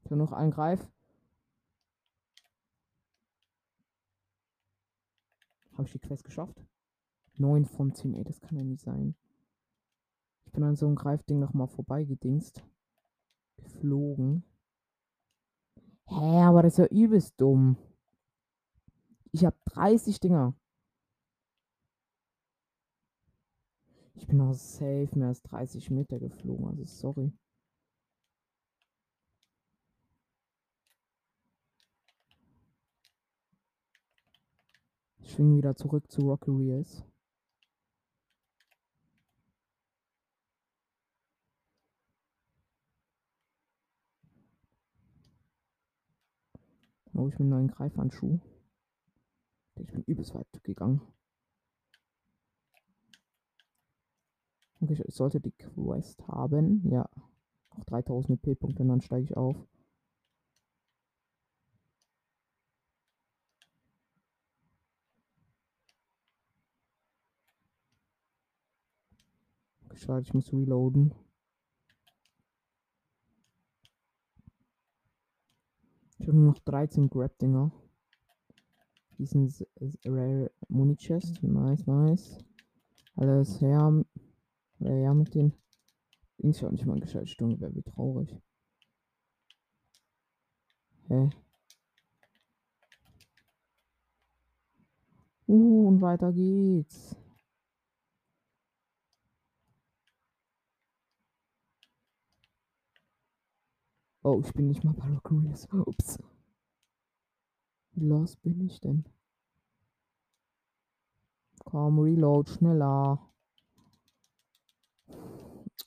Ich 0.03 0.11
noch 0.11 0.33
einen 0.33 0.51
Greif. 0.51 0.91
Habe 5.73 5.85
ich 5.85 5.93
die 5.93 5.99
Quest 6.01 6.25
geschafft? 6.25 6.65
9 7.37 7.65
von 7.65 7.95
10, 7.95 8.15
ey, 8.15 8.25
das 8.25 8.41
kann 8.41 8.57
ja 8.57 8.65
nicht 8.65 8.83
sein. 8.83 9.15
Ich 10.47 10.53
bin 10.53 10.65
an 10.65 10.75
so 10.75 10.87
einem 10.87 10.97
Greifding 10.97 11.39
nochmal 11.39 11.69
vorbeigedingst. 11.69 12.65
Geflogen. 13.59 14.43
Hä, 16.07 16.43
aber 16.43 16.63
das 16.63 16.73
ist 16.73 16.79
ja 16.79 16.87
übelst 16.87 17.41
dumm. 17.41 17.77
Ich 19.31 19.45
habe 19.45 19.57
30 19.67 20.19
Dinger. 20.19 20.60
Ich 24.21 24.27
bin 24.27 24.43
auch 24.43 24.53
safe 24.53 25.09
mehr 25.15 25.29
als 25.29 25.43
30 25.45 25.91
Meter 25.91 26.19
geflogen, 26.19 26.67
also 26.67 26.85
sorry. 26.85 27.33
Ich 35.21 35.33
schwinge 35.33 35.57
wieder 35.57 35.75
zurück 35.75 36.11
zu 36.11 36.21
Rocky 36.29 36.51
Reels. 36.51 37.03
Oh, 47.15 47.27
ich 47.27 47.39
mir 47.39 47.41
einen 47.41 47.49
neuen 47.49 47.69
Greifhandschuh. 47.69 48.39
Ich 49.77 49.91
bin 49.91 50.03
übelst 50.03 50.35
weit 50.35 50.47
gegangen. 50.63 51.01
Okay, 54.83 55.03
ich 55.07 55.15
sollte 55.15 55.41
die 55.41 55.53
Quest 55.53 56.27
haben. 56.29 56.89
Ja. 56.91 57.09
Noch 57.77 57.85
3000 57.85 58.47
EP-Punkte 58.47 58.85
dann 58.85 59.01
steige 59.01 59.25
ich 59.25 59.37
auf. 59.37 59.57
Schade, 69.95 70.23
ich 70.23 70.33
muss 70.33 70.51
reloaden. 70.53 71.13
Ich 76.19 76.27
habe 76.27 76.37
nur 76.39 76.53
noch 76.53 76.59
13 76.61 77.11
Grab-Dinger. 77.11 77.71
Diesen 79.19 79.53
Rare 80.07 80.51
Muni 80.69 80.97
Chest. 80.97 81.43
Nice, 81.43 81.87
nice. 81.87 82.39
Alles 83.15 83.61
her. 83.61 84.05
Äh, 84.81 85.03
ja, 85.03 85.15
mit 85.15 85.35
den 85.35 85.53
Dings 86.39 86.63
auch 86.65 86.71
nicht 86.71 86.87
mal 86.87 87.01
gescheit 87.01 87.29
Stunde 87.29 87.61
wäre 87.61 87.75
wie 87.75 87.83
traurig. 87.83 88.35
Hä? 91.09 91.31
Uh, 95.47 95.89
und 95.89 96.01
weiter 96.01 96.33
geht's. 96.33 97.17
Oh, 104.23 104.41
ich 104.45 104.53
bin 104.53 104.69
nicht 104.69 104.85
mal 104.85 104.95
Paracurious. 104.95 105.67
Ups. 105.73 106.19
Wie 107.93 108.07
los 108.07 108.37
bin 108.37 108.61
ich 108.61 108.81
denn? 108.81 109.05
Komm, 111.65 111.99
reload, 111.99 112.49
schneller. 112.51 113.30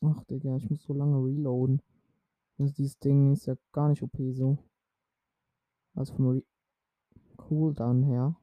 Ach, 0.06 0.22
Digga, 0.26 0.58
ich 0.58 0.70
muss 0.70 0.84
so 0.84 0.94
lange 0.94 1.18
reloaden. 1.18 1.82
Also 2.58 2.74
dieses 2.74 3.00
Ding 3.00 3.32
ist 3.32 3.46
ja 3.46 3.56
gar 3.72 3.88
nicht 3.88 4.04
OP 4.04 4.18
so. 4.34 4.58
Also 5.96 6.14
vom 6.16 6.28
Re 6.28 6.44
Cooldown 7.38 8.04
her 8.04 8.36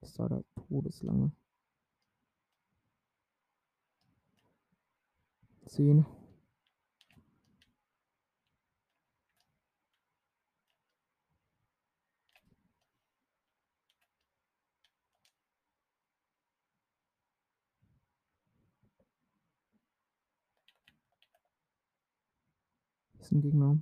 ist 0.00 0.18
da 0.18 0.28
der 0.28 0.44
Todeslange. 0.54 1.32
10. 5.66 6.06
ein 23.32 23.40
Gegner. 23.40 23.78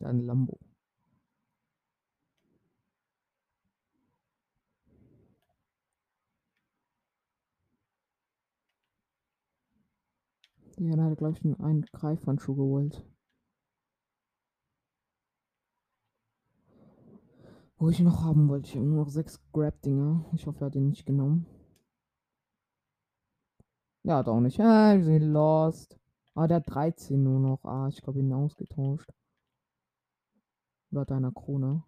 Ein 0.00 0.20
Lambo. 0.26 0.58
Ja, 10.78 10.96
da 10.96 11.04
hat 11.04 11.10
er, 11.12 11.16
glaube 11.16 11.38
ich, 11.38 11.44
einen 11.60 11.82
Greifhandschuh 11.92 12.56
geholt. 12.56 13.06
Wo 17.76 17.90
ich 17.90 18.00
noch 18.00 18.22
haben 18.24 18.48
wollte. 18.48 18.68
Ich 18.68 18.74
habe 18.76 18.86
nur 18.86 19.04
noch 19.04 19.10
sechs 19.10 19.40
Grab-Dinger. 19.52 20.24
Ich 20.32 20.46
hoffe, 20.46 20.60
er 20.60 20.66
hat 20.66 20.74
den 20.74 20.88
nicht 20.88 21.06
genommen. 21.06 21.46
Ja, 24.04 24.24
auch 24.26 24.40
nicht. 24.40 24.60
Ah, 24.60 24.96
wir 24.96 25.04
sind 25.04 25.32
lost. 25.32 25.96
Ah, 26.34 26.46
der 26.46 26.56
hat 26.58 26.68
13 26.68 27.22
nur 27.22 27.38
noch. 27.40 27.64
Ah, 27.64 27.88
ich 27.88 28.02
glaube, 28.02 28.18
ihn 28.20 28.32
ausgetauscht. 28.32 29.08
Oder 30.90 31.04
deiner 31.04 31.32
Krone. 31.32 31.84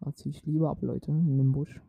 Da 0.00 0.14
ziehe 0.14 0.34
ich 0.34 0.44
lieber 0.46 0.70
ab, 0.70 0.82
Leute, 0.82 1.10
in 1.10 1.36
den 1.38 1.52
Busch. 1.52 1.80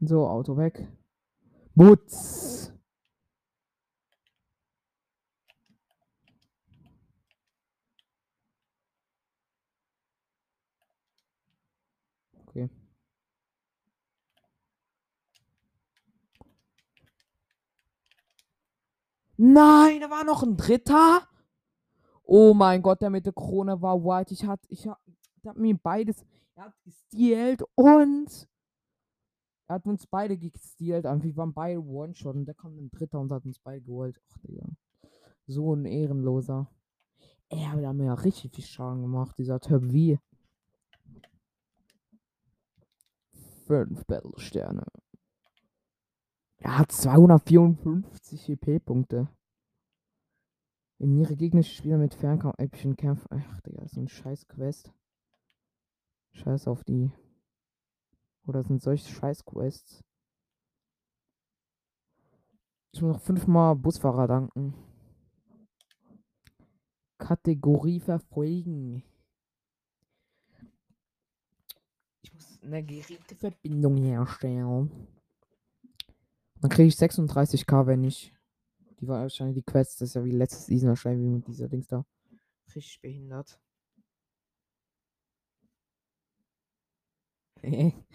So, 0.00 0.28
Auto 0.28 0.56
weg. 0.56 0.86
Butz. 1.74 2.72
Okay. 12.46 12.70
Nein, 19.36 20.00
da 20.00 20.10
war 20.10 20.24
noch 20.24 20.44
ein 20.44 20.56
dritter. 20.56 21.28
Oh 22.22 22.54
mein 22.54 22.82
Gott, 22.82 23.00
der 23.02 23.10
mit 23.10 23.26
der 23.26 23.32
Krone 23.32 23.82
war 23.82 24.04
white. 24.04 24.32
Ich 24.32 24.44
hatte, 24.44 24.66
ich 24.68 24.86
hab, 24.86 25.00
hab 25.44 25.56
mir 25.56 25.76
beides, 25.76 26.24
er 26.54 26.66
hat 26.66 26.74
gestealt 26.84 27.64
und 27.74 28.48
er 29.68 29.74
hat 29.74 29.86
uns 29.86 30.06
beide 30.06 30.38
gestealt. 30.38 31.04
Wir 31.04 31.36
waren 31.36 31.52
beide 31.52 31.84
One-Shot 31.84 32.34
und 32.34 32.46
da 32.46 32.54
kam 32.54 32.78
ein 32.78 32.90
dritter 32.90 33.20
und 33.20 33.30
hat 33.30 33.44
uns 33.44 33.58
beide 33.58 33.82
geholt. 33.82 34.18
Ach, 34.32 34.38
Digga. 34.38 34.66
So 35.46 35.74
ein 35.74 35.84
Ehrenloser. 35.84 36.70
Er 37.50 37.72
hat 37.72 37.94
mir 37.94 38.06
ja 38.06 38.14
richtig 38.14 38.54
viel 38.54 38.64
Schaden 38.64 39.02
gemacht, 39.02 39.36
dieser 39.38 39.60
Typ 39.60 39.82
wie. 39.92 40.18
Fünf 43.66 44.06
Battle-Sterne. 44.06 44.86
Er 46.58 46.78
hat 46.78 46.90
254 46.90 48.48
EP-Punkte. 48.48 49.28
In 50.98 51.16
ihre 51.16 51.36
gegnerische 51.36 51.74
Spieler 51.74 51.98
mit 51.98 52.14
Fernkampf 52.14 52.58
epischen 52.58 52.96
Kämpfen. 52.96 53.28
Ach, 53.30 53.60
Digga, 53.60 53.86
so 53.86 54.00
ein 54.00 54.08
scheiß 54.08 54.48
Quest. 54.48 54.92
Scheiß 56.32 56.66
auf 56.68 56.84
die. 56.84 57.12
Oder 58.48 58.62
sind 58.62 58.80
solche 58.82 59.06
scheiß 59.12 59.44
Quests? 59.44 60.02
Ich 62.94 63.02
muss 63.02 63.16
noch 63.16 63.20
fünfmal 63.20 63.76
Busfahrer 63.76 64.26
danken. 64.26 64.74
Kategorie 67.18 68.00
verfolgen. 68.00 69.02
Ich 72.22 72.32
muss 72.32 72.58
eine 72.62 72.82
Geräteverbindung 72.82 73.98
herstellen. 73.98 75.08
Dann 76.60 76.70
kriege 76.70 76.88
ich 76.88 76.94
36k, 76.94 77.86
wenn 77.86 78.04
ich. 78.04 78.34
Die 78.98 79.06
war 79.06 79.20
wahrscheinlich 79.20 79.56
die 79.56 79.70
Quest, 79.70 80.00
das 80.00 80.08
ist 80.08 80.14
ja 80.14 80.24
wie 80.24 80.30
letztes 80.30 80.66
Season 80.66 80.88
wahrscheinlich 80.88 81.26
wie 81.26 81.34
mit 81.34 81.46
dieser 81.46 81.68
Dings 81.68 81.86
da. 81.86 82.06
Richtig 82.74 83.00
behindert. 83.02 83.60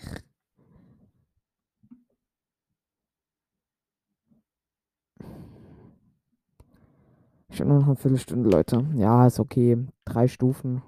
Ich 7.49 7.59
habe 7.59 7.69
nur 7.69 7.79
noch 7.81 7.85
eine 7.87 7.95
Viertelstunde, 7.95 8.49
Leute. 8.49 8.83
Ja, 8.95 9.27
ist 9.27 9.39
okay. 9.39 9.77
Drei 10.05 10.27
Stufen. 10.27 10.81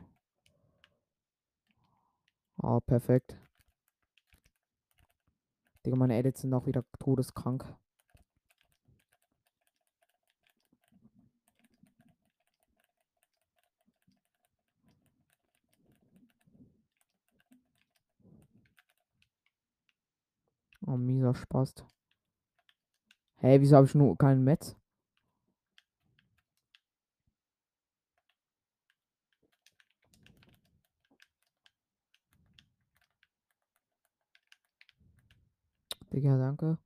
Oh, 2.61 2.81
perfekt. 2.81 3.37
Digga, 5.85 5.95
meine 5.95 6.17
Edits 6.17 6.41
sind 6.41 6.53
auch 6.53 6.65
wieder 6.65 6.83
todeskrank. 6.99 7.63
Oh, 20.87 20.97
mieser 20.97 21.33
Spaß. 21.33 21.73
Hey, 23.37 23.59
wieso 23.59 23.75
habe 23.75 23.87
ich 23.87 23.95
nur 23.95 24.17
keinen 24.17 24.43
Metz? 24.43 24.75
Digga, 36.11 36.37
danke. 36.37 36.77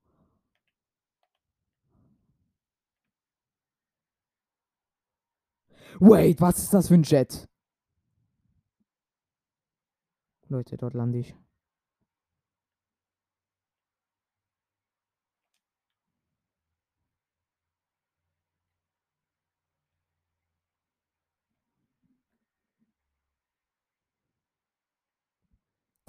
Wait, 6.00 6.40
was 6.40 6.60
ist 6.60 6.74
das 6.74 6.88
für 6.88 6.96
ein 6.96 7.04
Jet? 7.04 7.46
Leute, 10.48 10.78
dort 10.78 10.94
lande 10.94 11.20
ich. 11.20 11.36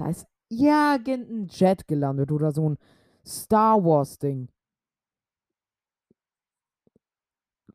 Da 0.00 0.08
ist 0.08 0.26
irgendein 0.48 1.46
Jet 1.48 1.86
gelandet 1.86 2.32
oder 2.32 2.52
so 2.52 2.70
ein 2.70 2.78
Star 3.22 3.84
Wars 3.84 4.18
Ding. 4.18 4.48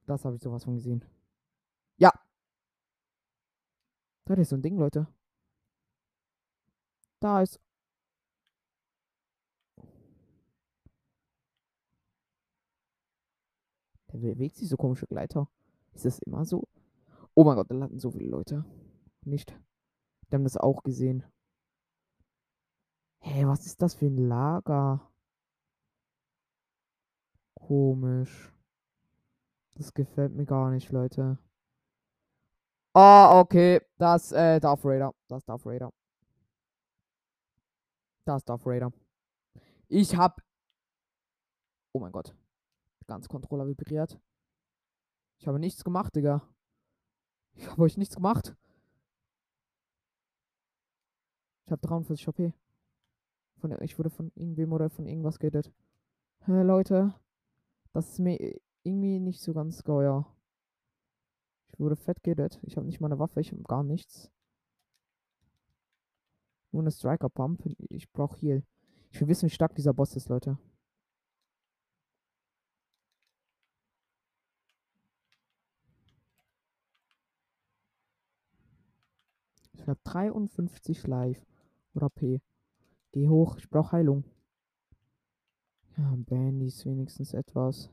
Das 0.07 0.25
habe 0.25 0.35
ich 0.35 0.41
sowas 0.41 0.63
von 0.63 0.73
gesehen. 0.73 1.05
Ja. 1.97 2.11
Da 4.25 4.33
ist 4.33 4.49
so 4.49 4.55
ein 4.55 4.63
Ding, 4.63 4.75
Leute. 4.75 5.07
Da 7.19 7.43
ist. 7.43 7.59
Der 14.11 14.17
bewegt 14.17 14.55
sich 14.55 14.67
so 14.67 14.77
komische 14.77 15.05
Gleiter. 15.05 15.47
Ist 15.93 16.05
das 16.05 16.17
immer 16.19 16.43
so? 16.43 16.67
Oh 17.35 17.43
mein 17.43 17.55
Gott, 17.55 17.69
da 17.69 17.75
landen 17.75 17.99
so 17.99 18.09
viele 18.09 18.29
Leute. 18.29 18.65
Nicht. 19.21 19.55
Die 20.31 20.35
haben 20.35 20.43
das 20.43 20.57
auch 20.57 20.81
gesehen. 20.81 21.23
Hey, 23.27 23.47
was 23.47 23.65
ist 23.65 23.81
das 23.81 23.95
für 23.95 24.05
ein 24.05 24.29
Lager? 24.29 25.01
Komisch. 27.55 28.53
Das 29.73 29.95
gefällt 29.95 30.35
mir 30.35 30.45
gar 30.45 30.69
nicht, 30.69 30.91
Leute. 30.91 31.39
Ah, 32.93 33.39
okay. 33.39 33.81
Das, 33.97 34.31
äh, 34.31 34.59
Darth 34.59 34.85
Raider. 34.85 35.11
Das 35.27 35.43
Darth 35.43 35.65
Raider. 35.65 35.91
Das 38.25 38.45
Darth 38.45 38.63
Raider. 38.67 38.93
Ich 39.87 40.15
hab. 40.15 40.39
Oh 41.93 41.99
mein 41.99 42.11
Gott. 42.11 42.35
Ganz 43.07 43.27
Controller 43.27 43.65
vibriert. 43.65 44.19
Ich 45.39 45.47
habe 45.47 45.57
nichts 45.57 45.83
gemacht, 45.83 46.15
Digga. 46.15 46.47
Ich 47.55 47.67
habe 47.67 47.81
euch 47.81 47.97
nichts 47.97 48.15
gemacht. 48.15 48.55
Ich 51.65 51.71
habe 51.71 51.81
43 51.81 52.27
HP. 52.27 52.53
Von, 53.65 53.81
ich 53.81 53.97
wurde 53.97 54.11
von 54.11 54.31
irgendwem 54.35 54.73
oder 54.73 54.91
von 54.91 55.07
irgendwas 55.07 55.39
gerettet. 55.39 55.73
Hey, 56.41 56.63
Leute. 56.63 57.15
Das 57.93 58.11
ist 58.11 58.19
mir 58.19 58.37
irgendwie 58.83 59.19
nicht 59.19 59.41
so 59.41 59.55
ganz 59.55 59.83
geuer. 59.83 60.27
Ich 61.69 61.79
wurde 61.79 61.95
fett 61.95 62.21
gerettet. 62.21 62.59
Ich 62.61 62.77
habe 62.77 62.85
nicht 62.85 63.01
mal 63.01 63.07
eine 63.07 63.17
Waffe. 63.17 63.41
Ich 63.41 63.51
habe 63.51 63.63
gar 63.63 63.83
nichts. 63.83 64.29
Nur 66.71 66.83
eine 66.83 66.91
Striker 66.91 67.27
Pump. 67.27 67.65
Ich 67.89 68.11
brauche 68.11 68.37
Heal. 68.39 68.63
Ich 69.09 69.19
will 69.19 69.29
wissen, 69.29 69.47
wie 69.47 69.53
stark 69.53 69.73
dieser 69.73 69.95
Boss 69.95 70.15
ist, 70.15 70.29
Leute. 70.29 70.59
Ich 79.73 79.81
habe 79.87 79.99
53 80.03 81.07
live. 81.07 81.43
Oder 81.95 82.11
P. 82.11 82.41
Geh 83.15 83.29
hoch, 83.29 83.55
ich 83.57 83.69
brauche 83.69 83.93
Heilung. 83.93 84.25
Ja, 85.95 86.13
Bandy 86.17 86.65
ist 86.65 86.85
wenigstens 86.85 87.33
etwas. 87.33 87.89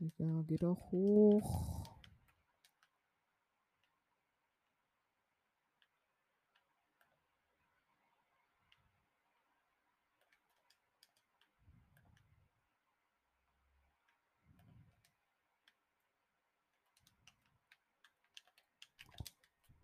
Digga, 0.00 0.42
geh 0.48 0.56
doch 0.56 0.90
hoch. 0.90 1.85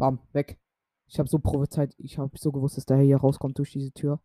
Bam, 0.02 0.18
weg. 0.32 0.58
Ich 1.06 1.20
habe 1.20 1.28
so 1.28 1.38
prophezeit, 1.38 1.94
ich 1.96 2.18
habe 2.18 2.36
so 2.36 2.50
gewusst, 2.50 2.76
dass 2.76 2.86
der 2.86 2.98
hier 2.98 3.18
rauskommt 3.18 3.56
durch 3.56 3.70
diese 3.70 3.92
Tür. 3.92 4.20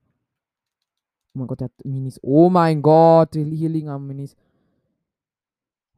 Oh 1.36 1.38
mein 1.38 1.46
Gott, 1.46 1.60
der 1.60 1.66
hat 1.66 1.86
Minis. 1.86 2.20
Oh 2.24 2.50
mein 2.50 2.82
Gott, 2.82 3.36
hier 3.36 3.70
liegen 3.70 3.88
am 3.88 4.08
Minis. 4.08 4.36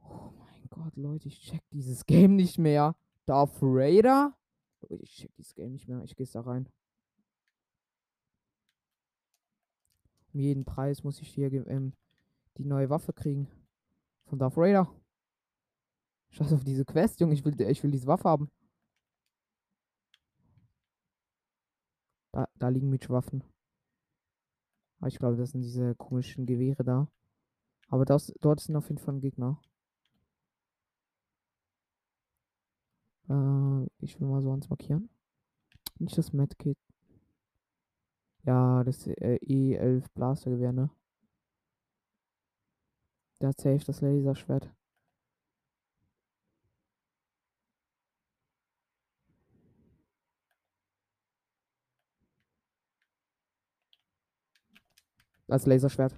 Oh 0.04 0.32
mein 0.38 0.68
Gott, 0.68 0.94
Leute, 0.96 1.28
ich 1.28 1.40
check 1.40 1.62
dieses 1.70 2.04
Game 2.06 2.36
nicht 2.36 2.58
mehr. 2.58 2.94
Darth 3.24 3.56
Raider? 3.62 4.36
Leute, 4.82 5.02
ich 5.02 5.12
check 5.16 5.34
dieses 5.38 5.54
Game 5.54 5.72
nicht 5.72 5.88
mehr. 5.88 6.04
Ich 6.04 6.14
gehe 6.14 6.26
da 6.30 6.42
rein. 6.42 6.68
Um 10.34 10.40
jeden 10.40 10.66
Preis 10.66 11.04
muss 11.04 11.22
ich 11.22 11.30
hier 11.30 11.50
ähm, 11.68 11.94
die 12.58 12.66
neue 12.66 12.90
Waffe 12.90 13.14
kriegen. 13.14 13.48
Von 14.26 14.38
Darth 14.38 14.58
Raider. 14.58 14.92
Scheiß 16.32 16.52
auf 16.52 16.64
diese 16.64 16.84
Quest, 16.84 17.18
Junge. 17.20 17.32
Ich 17.32 17.46
will, 17.46 17.58
ich 17.58 17.82
will 17.82 17.90
diese 17.90 18.08
Waffe 18.08 18.28
haben. 18.28 18.50
Da, 22.60 22.68
liegen 22.68 22.90
Mitschwaffen. 22.90 23.42
Aber 24.98 25.08
ich 25.08 25.18
glaube, 25.18 25.36
das 25.36 25.52
sind 25.52 25.62
diese 25.62 25.94
komischen 25.96 26.46
Gewehre 26.46 26.84
da. 26.84 27.08
Aber 27.88 28.04
das, 28.04 28.32
dort 28.40 28.60
sind 28.60 28.76
auf 28.76 28.88
jeden 28.88 29.00
Fall 29.00 29.14
ein 29.14 29.20
Gegner. 29.20 29.60
Äh, 33.28 33.86
ich 34.00 34.20
will 34.20 34.28
mal 34.28 34.42
so 34.42 34.52
eins 34.52 34.68
markieren. 34.68 35.08
Nicht 35.98 36.18
das 36.18 36.32
Medkit. 36.32 36.78
Ja, 38.44 38.84
das 38.84 39.06
äh, 39.06 39.38
E11 39.42 40.04
Blastergewehr, 40.14 40.72
ne? 40.72 40.90
Der 43.40 43.48
hat 43.48 43.60
safe 43.60 43.84
das 43.86 44.02
Laserschwert. 44.02 44.70
Als 55.50 55.66
Laserschwert. 55.66 56.16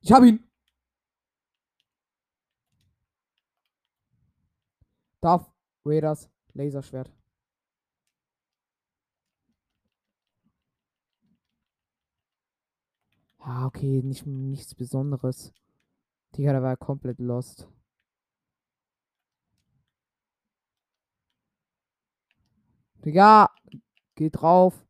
Ich 0.00 0.12
hab 0.12 0.22
ihn! 0.24 0.48
Darf 5.20 5.50
Raiders 5.84 6.28
Laserschwert. 6.54 7.10
Ja, 13.38 13.66
okay, 13.66 14.02
nicht, 14.02 14.26
nichts 14.26 14.74
Besonderes. 14.74 15.52
Digga, 16.36 16.52
der 16.52 16.62
war 16.62 16.76
komplett 16.76 17.18
lost. 17.18 17.68
Digga, 23.04 23.48
geh 24.14 24.30
drauf. 24.30 24.86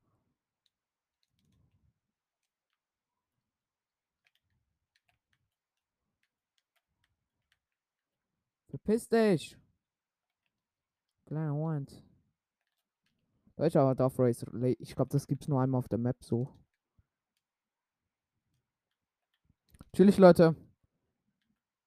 Verpiss 8.84 9.08
dich. 9.08 9.56
Kleiner 11.26 11.54
Hund. 11.54 12.04
Deutsch 13.54 13.76
aber 13.76 13.94
Darth 13.94 14.18
Race. 14.18 14.44
Ich 14.78 14.96
glaube, 14.96 15.10
das 15.10 15.26
gibt's 15.28 15.46
nur 15.46 15.60
einmal 15.60 15.78
auf 15.78 15.88
der 15.88 15.98
Map 15.98 16.16
so. 16.24 16.48
Chillig, 19.94 20.18
Leute. 20.18 20.56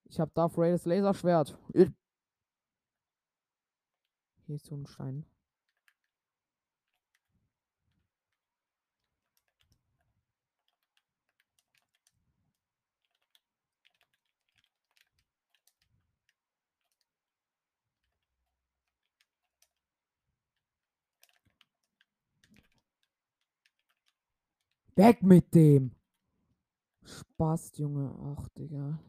Ich 0.05 0.19
habe 0.19 0.31
Darth 0.33 0.57
Raiders 0.57 0.85
Laserschwert. 0.85 1.57
Hier 1.73 1.93
ist 4.55 4.65
so 4.65 4.75
ein 4.75 4.85
Stein. 4.85 5.25
Weg 24.95 25.21
mit 25.23 25.53
dem. 25.53 25.91
Spaß, 27.03 27.77
Junge. 27.77 28.15
Ach, 28.37 28.47
Digga. 28.57 28.99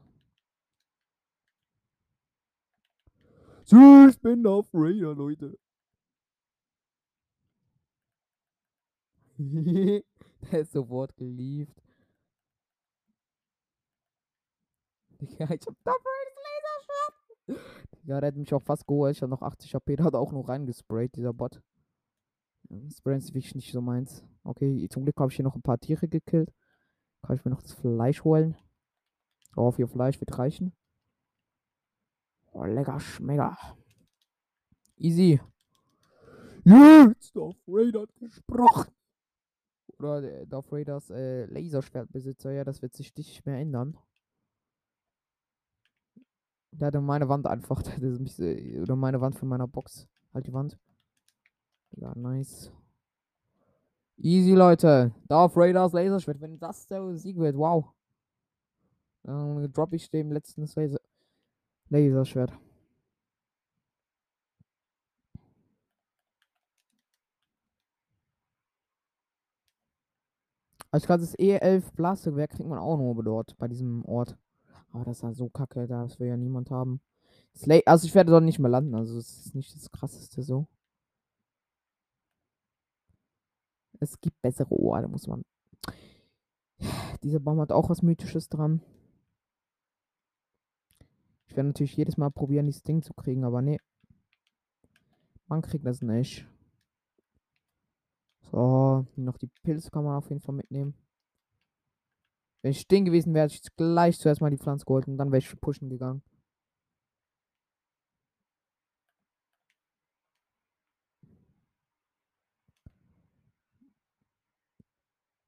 So, 3.64 4.06
ich 4.08 4.20
bin 4.20 4.46
auf 4.46 4.68
Raider, 4.72 5.14
Leute. 5.14 5.58
Der 9.38 10.60
ist 10.60 10.72
sofort 10.72 11.16
geliebt. 11.16 11.82
Digga, 15.20 15.44
ich 15.44 15.66
hab 15.66 15.76
Vader's 15.84 16.36
Laserschwert. 17.46 17.60
Ja, 18.04 18.20
der 18.20 18.28
hat 18.28 18.36
mich 18.36 18.52
auch 18.54 18.62
fast 18.62 18.86
geholt. 18.86 19.16
Ich 19.16 19.22
hatte 19.22 19.30
noch 19.30 19.42
80 19.42 19.74
HP. 19.74 19.96
Der 19.96 20.06
hat 20.06 20.14
auch 20.14 20.32
noch 20.32 20.48
reingesprayt, 20.48 21.14
dieser 21.16 21.32
Bot. 21.32 21.60
Ist 22.88 23.04
wirklich 23.04 23.54
nicht 23.54 23.72
so 23.72 23.80
meins. 23.80 24.24
Okay, 24.44 24.88
zum 24.88 25.04
Glück 25.04 25.18
habe 25.18 25.30
ich 25.30 25.36
hier 25.36 25.44
noch 25.44 25.54
ein 25.54 25.62
paar 25.62 25.78
Tiere 25.78 26.08
gekillt. 26.08 26.52
Kann 27.22 27.36
ich 27.36 27.44
mir 27.44 27.50
noch 27.50 27.62
das 27.62 27.72
Fleisch 27.72 28.24
holen. 28.24 28.56
Oh, 29.56 29.70
vier 29.72 29.88
Fleisch 29.88 30.20
wird 30.20 30.38
reichen. 30.38 30.72
Oh, 32.52 32.64
lecker 32.64 33.00
Schmecker. 33.00 33.56
Easy. 34.96 35.40
Jetzt 36.64 37.36
Darth 37.36 37.56
Vader 37.66 38.02
hat 38.02 38.16
gesprochen. 38.16 38.92
Oder 39.98 40.20
der 40.20 40.46
Darth 40.46 40.72
Raiders 40.72 41.10
äh, 41.10 41.44
Laserschwertbesitzer. 41.46 42.52
Ja, 42.52 42.64
das 42.64 42.82
wird 42.82 42.94
sich 42.94 43.14
nicht 43.16 43.46
mehr 43.46 43.58
ändern. 43.58 43.96
Der 46.72 46.88
hatte 46.88 47.00
meine 47.00 47.28
Wand 47.28 47.46
einfach. 47.46 47.82
Äh, 48.38 48.80
oder 48.80 48.96
meine 48.96 49.20
Wand 49.20 49.36
von 49.36 49.48
meiner 49.48 49.68
Box. 49.68 50.08
Halt 50.34 50.46
die 50.46 50.52
Wand. 50.52 50.78
Ja, 51.96 52.14
nice. 52.14 52.70
Easy, 54.18 54.52
Leute. 54.52 55.12
Darth 55.28 55.56
Raiders 55.56 55.92
Laserschwert. 55.92 56.40
Wenn 56.40 56.58
das 56.58 56.86
der 56.86 57.16
Sieg 57.16 57.38
wird, 57.38 57.56
wow. 57.56 57.86
Dann 59.22 59.72
droppe 59.72 59.96
ich 59.96 60.10
dem 60.10 60.30
letzten 60.32 60.62
Laser 60.62 60.98
Laserschwert. 61.88 62.52
Also 70.90 71.06
gerade 71.06 71.22
das 71.22 71.38
E11 71.38 71.92
Plastikwerk 71.94 72.50
kriegt 72.50 72.68
man 72.68 72.78
auch 72.78 72.96
nur 72.96 73.22
dort, 73.22 73.56
bei 73.58 73.68
diesem 73.68 74.04
Ort. 74.06 74.36
Aber 74.92 75.04
das 75.04 75.18
ist 75.18 75.22
ja 75.22 75.32
so 75.32 75.48
kacke, 75.50 75.86
das 75.86 76.18
will 76.18 76.28
ja 76.28 76.36
niemand 76.36 76.70
haben. 76.70 77.00
also 77.86 78.06
ich 78.06 78.14
werde 78.14 78.30
dort 78.30 78.44
nicht 78.44 78.58
mehr 78.58 78.70
landen, 78.70 78.94
also 78.94 79.18
es 79.18 79.46
ist 79.46 79.54
nicht 79.54 79.74
das 79.74 79.90
krasseste 79.90 80.42
so. 80.42 80.66
Es 84.00 84.20
gibt 84.20 84.40
bessere 84.42 84.72
Orte, 84.72 85.08
muss 85.08 85.26
man. 85.26 85.42
Dieser 87.22 87.40
Baum 87.40 87.60
hat 87.60 87.72
auch 87.72 87.88
was 87.88 88.02
Mythisches 88.02 88.48
dran. 88.48 88.82
Ich 91.46 91.56
werde 91.56 91.68
natürlich 91.68 91.96
jedes 91.96 92.16
Mal 92.16 92.30
probieren, 92.30 92.66
dieses 92.66 92.82
Ding 92.82 93.02
zu 93.02 93.14
kriegen, 93.14 93.44
aber 93.44 93.62
nee. 93.62 93.78
Man 95.46 95.62
kriegt 95.62 95.86
das 95.86 96.02
nicht. 96.02 96.46
So, 98.50 99.06
noch 99.16 99.38
die 99.38 99.50
Pilze 99.62 99.90
kann 99.90 100.04
man 100.04 100.16
auf 100.16 100.28
jeden 100.28 100.40
Fall 100.40 100.54
mitnehmen. 100.54 100.94
Wenn 102.62 102.72
ich 102.72 102.80
stehen 102.80 103.04
gewesen 103.04 103.32
wäre, 103.32 103.44
hätte 103.44 103.60
ich 103.62 103.76
gleich 103.76 104.18
zuerst 104.18 104.40
mal 104.40 104.50
die 104.50 104.58
Pflanze 104.58 104.84
geholt 104.84 105.06
und 105.08 105.18
dann 105.18 105.30
wäre 105.30 105.38
ich 105.38 105.60
pushen 105.60 105.88
gegangen. 105.88 106.22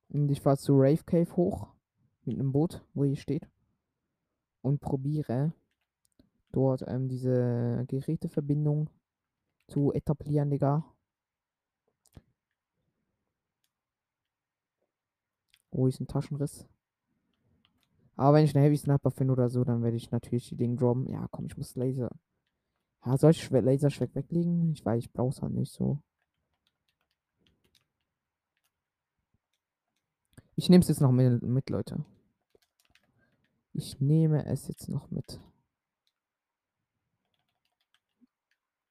Und 0.08 0.30
ich 0.30 0.40
fahre 0.40 0.56
zu 0.56 0.74
Rave 0.74 1.04
Cave 1.04 1.36
hoch 1.36 1.68
mit 2.24 2.38
einem 2.38 2.52
Boot, 2.52 2.84
wo 2.94 3.04
hier 3.04 3.16
steht. 3.16 3.48
Und 4.62 4.80
probiere 4.80 5.52
dort 6.52 6.82
ähm, 6.86 7.08
diese 7.08 7.84
Geräteverbindung 7.88 8.90
zu 9.68 9.92
etablieren, 9.92 10.50
Digga. 10.50 10.84
Wo 15.70 15.86
ist 15.86 16.00
ein 16.00 16.06
Taschenriss? 16.06 16.66
Aber 18.16 18.36
wenn 18.36 18.44
ich 18.44 18.56
einen 18.56 18.64
Heavy 18.64 18.76
Sniper 18.76 19.10
finde 19.10 19.32
oder 19.34 19.48
so, 19.48 19.62
dann 19.62 19.82
werde 19.82 19.96
ich 19.96 20.10
natürlich 20.10 20.48
die 20.48 20.56
Ding 20.56 20.76
droppen. 20.76 21.06
Ja, 21.06 21.28
komm, 21.30 21.46
ich 21.46 21.56
muss 21.56 21.76
Laser. 21.76 22.10
Ja, 23.04 23.16
soll 23.16 23.30
ich 23.30 23.48
Laserschwert 23.50 24.14
weglegen? 24.14 24.72
Ich 24.72 24.84
weiß, 24.84 25.04
ich 25.04 25.12
brauche 25.12 25.30
es 25.30 25.42
halt 25.42 25.52
nicht 25.52 25.72
so. 25.72 26.02
Ich 30.58 30.68
nehme 30.68 30.82
es 30.82 30.88
jetzt 30.88 31.00
noch 31.00 31.12
mit, 31.12 31.70
Leute. 31.70 32.04
Ich 33.74 34.00
nehme 34.00 34.44
es 34.44 34.66
jetzt 34.66 34.88
noch 34.88 35.08
mit. 35.08 35.38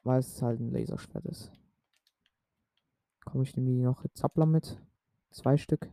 Weil 0.03 0.19
es 0.19 0.41
halt 0.41 0.61
ein 0.61 0.71
Laserschwert 0.71 1.25
ist. 1.25 1.51
Komm, 3.25 3.41
ich 3.41 3.57
nehme 3.57 3.83
noch 3.83 4.05
Zappler 4.13 4.45
mit. 4.45 4.81
Zwei 5.29 5.57
Stück. 5.57 5.91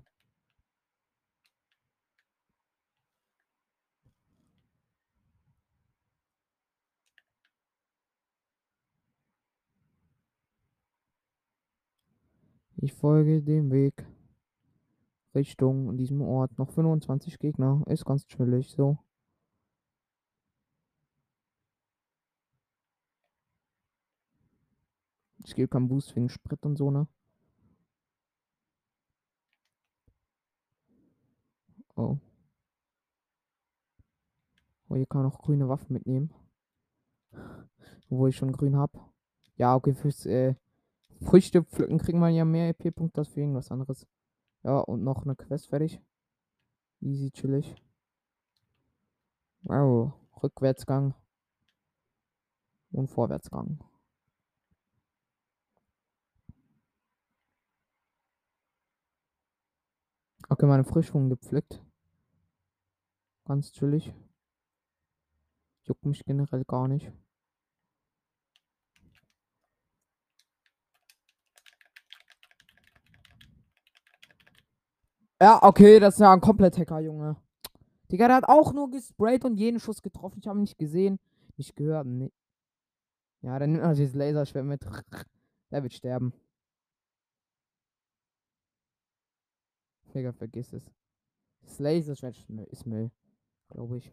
Ich 12.77 12.93
folge 12.93 13.43
dem 13.43 13.73
Weg. 13.73 14.14
Richtung 15.35 15.97
diesem 15.97 16.21
Ort. 16.23 16.59
Noch 16.59 16.71
25 16.71 17.39
Gegner. 17.39 17.83
Ist 17.87 18.05
ganz 18.05 18.27
chillig 18.27 18.71
so. 18.71 18.99
Ich 25.45 25.55
gebe 25.55 25.69
keinen 25.69 25.89
Boost 25.89 26.17
wegen 26.17 26.29
Sprit 26.29 26.65
und 26.65 26.77
so, 26.77 26.91
ne? 26.91 27.07
Oh. 31.97 32.19
Oh, 34.89 34.97
hier 34.97 35.07
kann 35.07 35.23
man 35.23 35.31
auch 35.31 35.39
grüne 35.39 35.69
Waffen 35.69 35.93
mitnehmen. 35.93 36.33
Wo 38.09 38.27
ich 38.27 38.37
schon 38.37 38.53
grün 38.53 38.77
habe. 38.77 38.99
Ja, 39.57 39.75
okay, 39.75 39.95
fürs 39.95 40.27
äh, 40.27 40.55
Früchte 41.21 41.63
pflücken 41.63 41.99
kriegt 41.99 42.19
man 42.19 42.35
ja 42.35 42.45
mehr 42.45 42.69
EP-Punkte 42.71 43.21
als 43.21 43.29
für 43.29 43.41
irgendwas 43.41 43.71
anderes. 43.71 44.07
Ja, 44.65 44.79
und 44.81 45.05
noch 45.05 45.25
eine 45.25 45.37
Quest 45.37 45.69
fertig. 45.69 46.01
Easy, 47.01 47.31
chillig. 47.31 47.77
Wow, 49.63 50.15
Rückwärtsgang. 50.43 51.15
Und 52.93 53.09
Vorwärtsgang. 53.09 53.79
Okay, 60.49 60.67
meine 60.67 60.85
Frischung 60.85 61.29
gepflückt. 61.29 61.83
Ganz 63.45 63.73
chillig. 63.73 64.15
Juckt 65.85 66.07
mich 66.07 66.25
generell 66.25 66.65
gar 66.65 66.89
nicht. 66.89 67.13
Ja, 75.41 75.63
okay, 75.63 75.99
das 76.01 76.15
ist 76.15 76.21
ja 76.21 76.33
ein 76.33 76.41
komplett 76.41 76.79
Hacker, 76.79 77.01
Junge. 77.01 77.37
Digga, 78.11 78.29
der 78.29 78.37
hat 78.37 78.49
auch 78.49 78.73
nur 78.73 78.91
gesprayt 78.91 79.45
und 79.45 79.57
jeden 79.57 79.81
Schuss 79.81 80.03
getroffen. 80.03 80.39
Ich 80.41 80.47
habe 80.47 80.59
ihn 80.59 80.63
nicht 80.63 80.79
gesehen. 80.79 81.19
Nicht 81.57 81.77
gehört. 81.77 82.07
Nee. 82.07 82.33
Ja, 83.43 83.59
dann 83.59 83.73
nimmt 83.73 83.85
er 83.85 83.95
dieses 83.95 84.15
Laserschwert 84.15 84.65
mit. 84.65 84.85
Der 85.71 85.83
wird 85.83 85.93
sterben. 85.93 86.33
Digga, 90.15 90.33
vergiss 90.33 90.73
es. 90.73 90.91
Das 91.63 91.79
Laserschwert 91.79 92.37
ist 92.71 92.87
Müll. 92.87 93.11
Glaube 93.71 93.99
ich. 93.99 94.13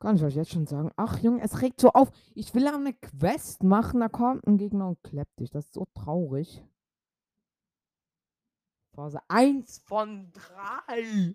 Kann 0.00 0.16
ich 0.16 0.24
euch 0.24 0.34
jetzt 0.34 0.50
schon 0.50 0.66
sagen. 0.66 0.90
Ach, 0.96 1.20
Junge, 1.20 1.42
es 1.42 1.62
regt 1.62 1.80
so 1.80 1.90
auf. 1.90 2.10
Ich 2.34 2.52
will 2.54 2.66
eine 2.66 2.92
Quest 2.92 3.62
machen, 3.62 4.00
da 4.00 4.08
kommt 4.08 4.44
ein 4.48 4.58
Gegner 4.58 4.88
und 4.88 5.02
klappt 5.04 5.38
dich. 5.38 5.50
Das 5.50 5.66
ist 5.66 5.74
so 5.74 5.86
traurig. 5.94 6.64
Phase 8.94 9.20
1 9.28 9.78
von 9.86 10.30
3. 10.32 11.34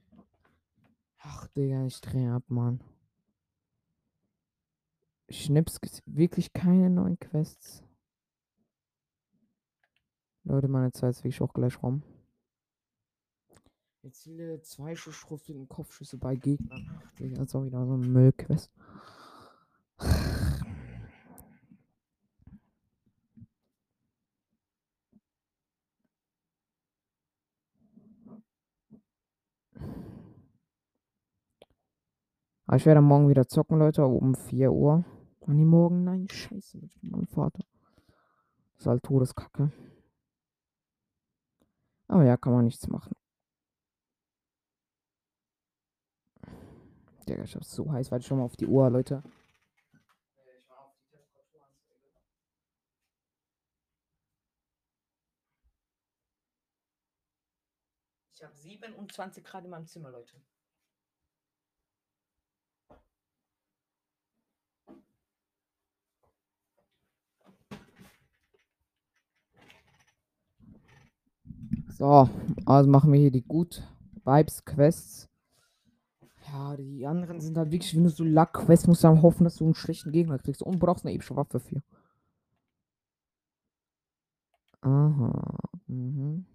Ach, 1.19 1.47
Digga, 1.47 1.85
ich 1.85 1.99
drehe 2.01 2.33
ab, 2.33 2.43
Mann. 2.47 2.81
Schnips 5.29 5.79
wirklich 6.05 6.53
keine 6.53 6.89
neuen 6.89 7.19
Quests. 7.19 7.83
Leute, 10.43 10.67
meine 10.67 10.91
Zeit 10.91 11.09
ist 11.09 11.23
wirklich 11.23 11.41
auch 11.41 11.53
gleich 11.53 11.81
rum. 11.81 12.03
Jetzt 14.03 14.23
viele 14.23 14.61
zwei 14.61 14.95
Schussschriften 14.95 15.67
Kopfschüsse 15.67 16.17
bei 16.17 16.35
Gegnern. 16.35 17.01
Ach, 17.03 17.11
Digga, 17.13 17.37
das 17.37 17.47
ist 17.47 17.55
auch 17.55 17.65
wieder 17.65 17.85
so 17.85 17.93
eine 17.93 18.07
Müllquest. 18.07 18.71
Aber 32.67 32.75
ich 32.75 32.85
werde 32.85 33.01
morgen 33.01 33.29
wieder 33.29 33.47
zocken, 33.47 33.79
Leute, 33.79 34.05
um 34.05 34.35
4 34.35 34.71
Uhr. 34.71 35.05
Und 35.39 35.57
die 35.57 35.63
morgen, 35.63 36.03
nein, 36.03 36.27
scheiße, 36.29 36.77
mit 36.77 36.91
meinem 37.01 37.27
Vater. 37.27 37.63
Das 38.73 38.81
ist 38.81 38.87
halt 38.87 39.03
Todeskacke. 39.03 39.71
Aber 42.09 42.25
ja, 42.25 42.35
kann 42.35 42.53
man 42.53 42.65
nichts 42.65 42.87
machen. 42.89 43.13
Digga, 47.27 47.43
ich 47.43 47.55
hab's 47.55 47.71
so 47.71 47.89
heiß. 47.89 48.11
Warte 48.11 48.25
schon 48.25 48.37
mal 48.37 48.43
auf 48.43 48.57
die 48.57 48.67
Uhr, 48.67 48.89
Leute. 48.89 49.23
Ich 58.33 58.43
habe 58.43 58.55
27 58.55 59.43
Grad 59.43 59.63
in 59.63 59.71
meinem 59.71 59.87
Zimmer, 59.87 60.11
Leute. 60.11 60.35
So, 71.97 72.29
also 72.67 72.87
machen 72.87 73.11
wir 73.11 73.19
hier 73.19 73.31
die 73.31 73.41
gut 73.41 73.81
Vibes 74.23 74.63
Quests. 74.63 75.27
Ja, 76.45 76.77
die 76.77 77.07
anderen 77.07 77.41
sind 77.41 77.57
halt 77.57 77.71
wirklich, 77.71 77.95
wenn 77.95 78.03
du 78.03 78.09
so 78.09 78.23
Lack-Quests 78.23 78.85
musst 78.85 79.03
du 79.03 79.07
dann 79.07 79.23
hoffen, 79.23 79.45
dass 79.45 79.55
du 79.55 79.65
einen 79.65 79.73
schlechten 79.73 80.11
Gegner 80.11 80.37
kriegst 80.37 80.61
und 80.61 80.77
brauchst 80.77 81.05
eine 81.05 81.15
epische 81.15 81.35
Waffe 81.35 81.59
für. 81.59 81.81
Aha. 84.81 85.57
Mhm. 85.87 86.45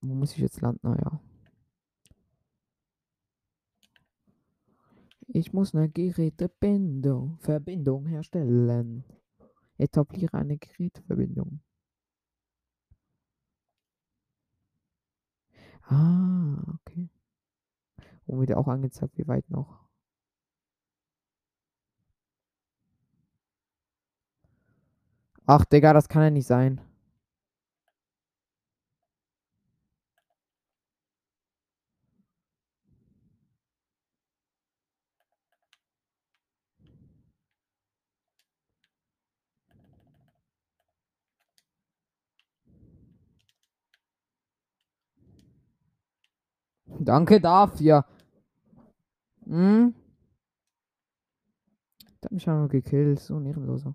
Wo 0.00 0.14
muss 0.14 0.32
ich 0.32 0.38
jetzt 0.38 0.62
landen? 0.62 0.80
Naja. 0.88 1.20
Ich 5.26 5.52
muss 5.52 5.74
eine 5.74 5.90
Gerätebindung, 5.90 7.36
Verbindung 7.40 8.06
herstellen. 8.06 9.04
Etabliere 9.76 10.38
eine 10.38 10.56
Geräteverbindung. 10.56 11.60
Ah, 15.90 16.62
okay. 16.74 17.08
Und 18.26 18.40
wird 18.40 18.54
auch 18.54 18.68
angezeigt, 18.68 19.16
wie 19.18 19.26
weit 19.26 19.48
noch. 19.50 19.88
Ach, 25.46 25.64
Digga, 25.64 25.94
das 25.94 26.08
kann 26.08 26.22
ja 26.22 26.30
nicht 26.30 26.46
sein. 26.46 26.80
Danke 47.08 47.40
dafür. 47.40 48.04
Hm? 49.46 49.94
Der 52.02 52.24
hat 52.24 52.32
mich 52.32 52.46
einmal 52.46 52.68
gekillt. 52.68 53.18
So 53.18 53.36
ein 53.36 53.46
Ehrenloser. 53.46 53.94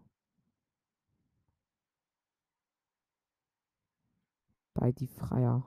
Bei 4.73 4.91
die 4.91 5.05
Freier. 5.05 5.63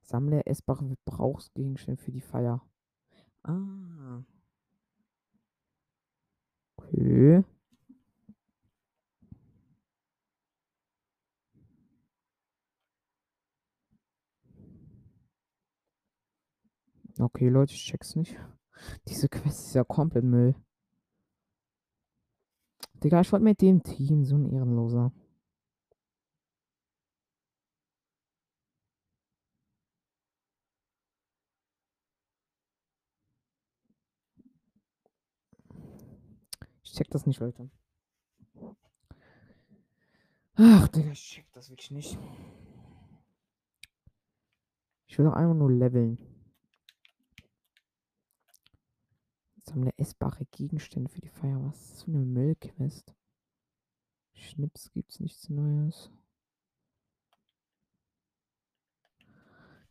Sammle 0.00 0.46
essbare 0.46 0.96
Verbrauchsgegenstände 1.04 2.00
für 2.00 2.10
die 2.10 2.22
Feier. 2.22 2.62
Ah. 3.42 4.22
Okay. 6.78 7.44
Okay, 17.22 17.48
Leute, 17.48 17.72
ich 17.72 17.84
check's 17.84 18.16
nicht. 18.16 18.36
Diese 19.06 19.28
Quest 19.28 19.68
ist 19.68 19.74
ja 19.74 19.84
komplett 19.84 20.24
Müll. 20.24 20.56
Digga, 22.94 23.20
ich 23.20 23.30
wollte 23.30 23.44
mit 23.44 23.60
dem 23.60 23.82
Team, 23.82 24.24
so 24.24 24.36
ein 24.36 24.52
Ehrenloser. 24.52 25.12
Ich 36.82 36.92
check 36.92 37.08
das 37.10 37.24
nicht, 37.26 37.38
Leute. 37.38 37.70
Ach, 40.56 40.88
Digga, 40.88 41.12
ich 41.12 41.22
check 41.22 41.46
das 41.52 41.70
wirklich 41.70 41.92
nicht. 41.92 42.18
Ich 45.06 45.18
will 45.18 45.26
doch 45.26 45.34
einfach 45.34 45.54
nur 45.54 45.70
leveln. 45.70 46.31
Sammle 49.64 49.92
essbare 49.96 50.44
Gegenstände 50.46 51.10
für 51.10 51.20
die 51.20 51.28
Feier. 51.28 51.62
Was 51.64 51.92
ist 51.92 52.04
für 52.04 52.10
eine 52.10 52.24
Müllquest? 52.24 53.14
Schnips 54.34 54.90
gibt's 54.92 55.20
nichts 55.20 55.48
Neues. 55.48 56.10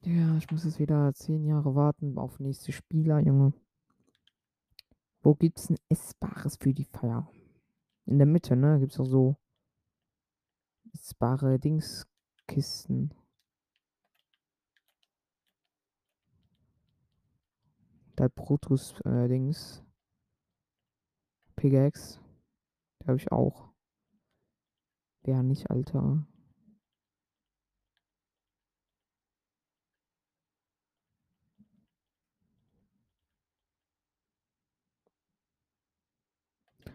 Ja, 0.04 0.36
ich 0.38 0.50
muss 0.52 0.66
jetzt 0.66 0.80
wieder 0.80 1.14
zehn 1.14 1.46
Jahre 1.46 1.76
warten 1.76 2.18
auf 2.18 2.40
nächste 2.40 2.72
Spieler, 2.72 3.20
Junge. 3.20 3.54
Wo 5.22 5.36
gibt's 5.36 5.70
ein 5.70 5.78
Essbares 5.90 6.58
für 6.58 6.74
die 6.74 6.86
Feier? 6.86 7.32
In 8.06 8.18
der 8.18 8.28
Mitte, 8.28 8.56
ne? 8.56 8.80
Gibt's 8.80 9.00
auch 9.00 9.06
so 9.06 9.38
essbare 10.94 11.60
Dingskisten. 11.60 13.14
Da 18.22 18.28
Brutus 18.28 18.94
äh. 19.04 19.52
Pickaxe. 21.56 22.20
Der 23.00 23.08
habe 23.08 23.18
ich 23.18 23.32
auch. 23.32 23.72
Wer 25.24 25.42
nicht, 25.42 25.72
Alter. 25.72 26.28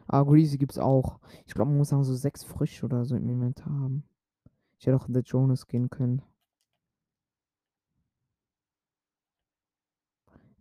Ah, 0.07 0.22
Greasy 0.22 0.59
gibt's 0.59 0.79
auch. 0.79 1.18
Ich 1.45 1.55
glaube, 1.55 1.70
man 1.70 1.79
muss 1.79 1.89
sagen, 1.89 2.05
so 2.05 2.14
sechs 2.14 2.45
frisch 2.45 2.85
oder 2.85 3.05
so 3.05 3.16
im 3.16 3.29
Inventar 3.29 3.72
haben. 3.72 4.05
Ich 4.79 4.87
hätte 4.87 4.97
auch 4.97 5.09
in 5.09 5.14
The 5.14 5.22
Jonas 5.22 5.66
gehen 5.66 5.91
können. 5.91 6.22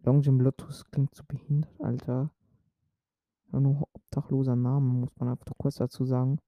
Long 0.05 0.21
Jim 0.21 0.39
Lotus 0.39 0.85
klingt 0.91 1.15
so 1.15 1.23
behindert, 1.27 1.81
Alter. 1.81 2.29
Ja, 3.51 3.59
nur 3.59 3.87
obdachloser 3.91 4.55
Name, 4.55 4.85
muss 4.85 5.09
man 5.17 5.29
einfach 5.29 5.53
kurz 5.57 5.75
dazu 5.77 6.05
sagen. 6.05 6.39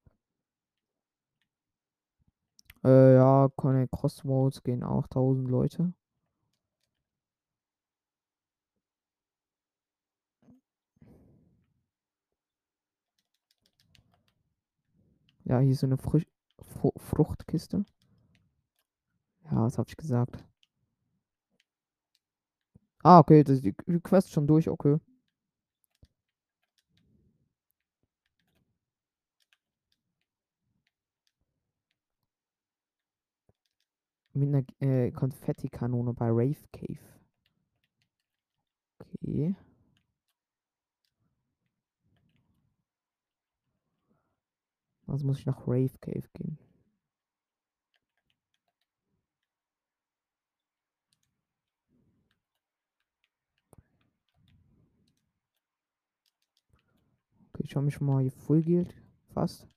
Äh, 2.83 3.15
ja, 3.15 3.49
Connect 3.55 3.91
Crossroads 3.91 4.61
gehen 4.61 4.83
auch 4.83 5.07
1000 5.07 5.49
Leute. 5.49 5.93
Ja, 15.45 15.59
hier 15.59 15.71
ist 15.71 15.79
so 15.79 15.87
eine 15.87 15.97
Frisch 15.97 16.27
Fru 16.61 16.91
Fruchtkiste. 16.97 17.85
Ja, 19.45 19.63
was 19.63 19.79
habe 19.79 19.89
ich 19.89 19.97
gesagt? 19.97 20.43
Ah, 23.07 23.19
okay, 23.19 23.41
das 23.41 23.59
ist 23.59 23.63
die 23.65 23.73
Quest 24.01 24.31
schon 24.33 24.47
durch, 24.47 24.67
okay. 24.69 24.97
Mit 34.33 34.47
einer 34.47 34.63
äh, 34.79 35.11
Konfettikanone 35.11 36.13
bei 36.13 36.27
Rave 36.29 36.55
Cave. 36.71 36.99
Okay. 39.01 39.55
Also 45.07 45.25
muss 45.25 45.39
ich 45.39 45.45
nach 45.45 45.67
Rave 45.67 45.97
Cave 46.01 46.27
gehen. 46.33 46.59
Ich 57.67 57.75
habe 57.75 57.85
mich 57.85 57.99
mal 57.99 58.31
Guild 58.61 58.93
fast. 59.33 59.67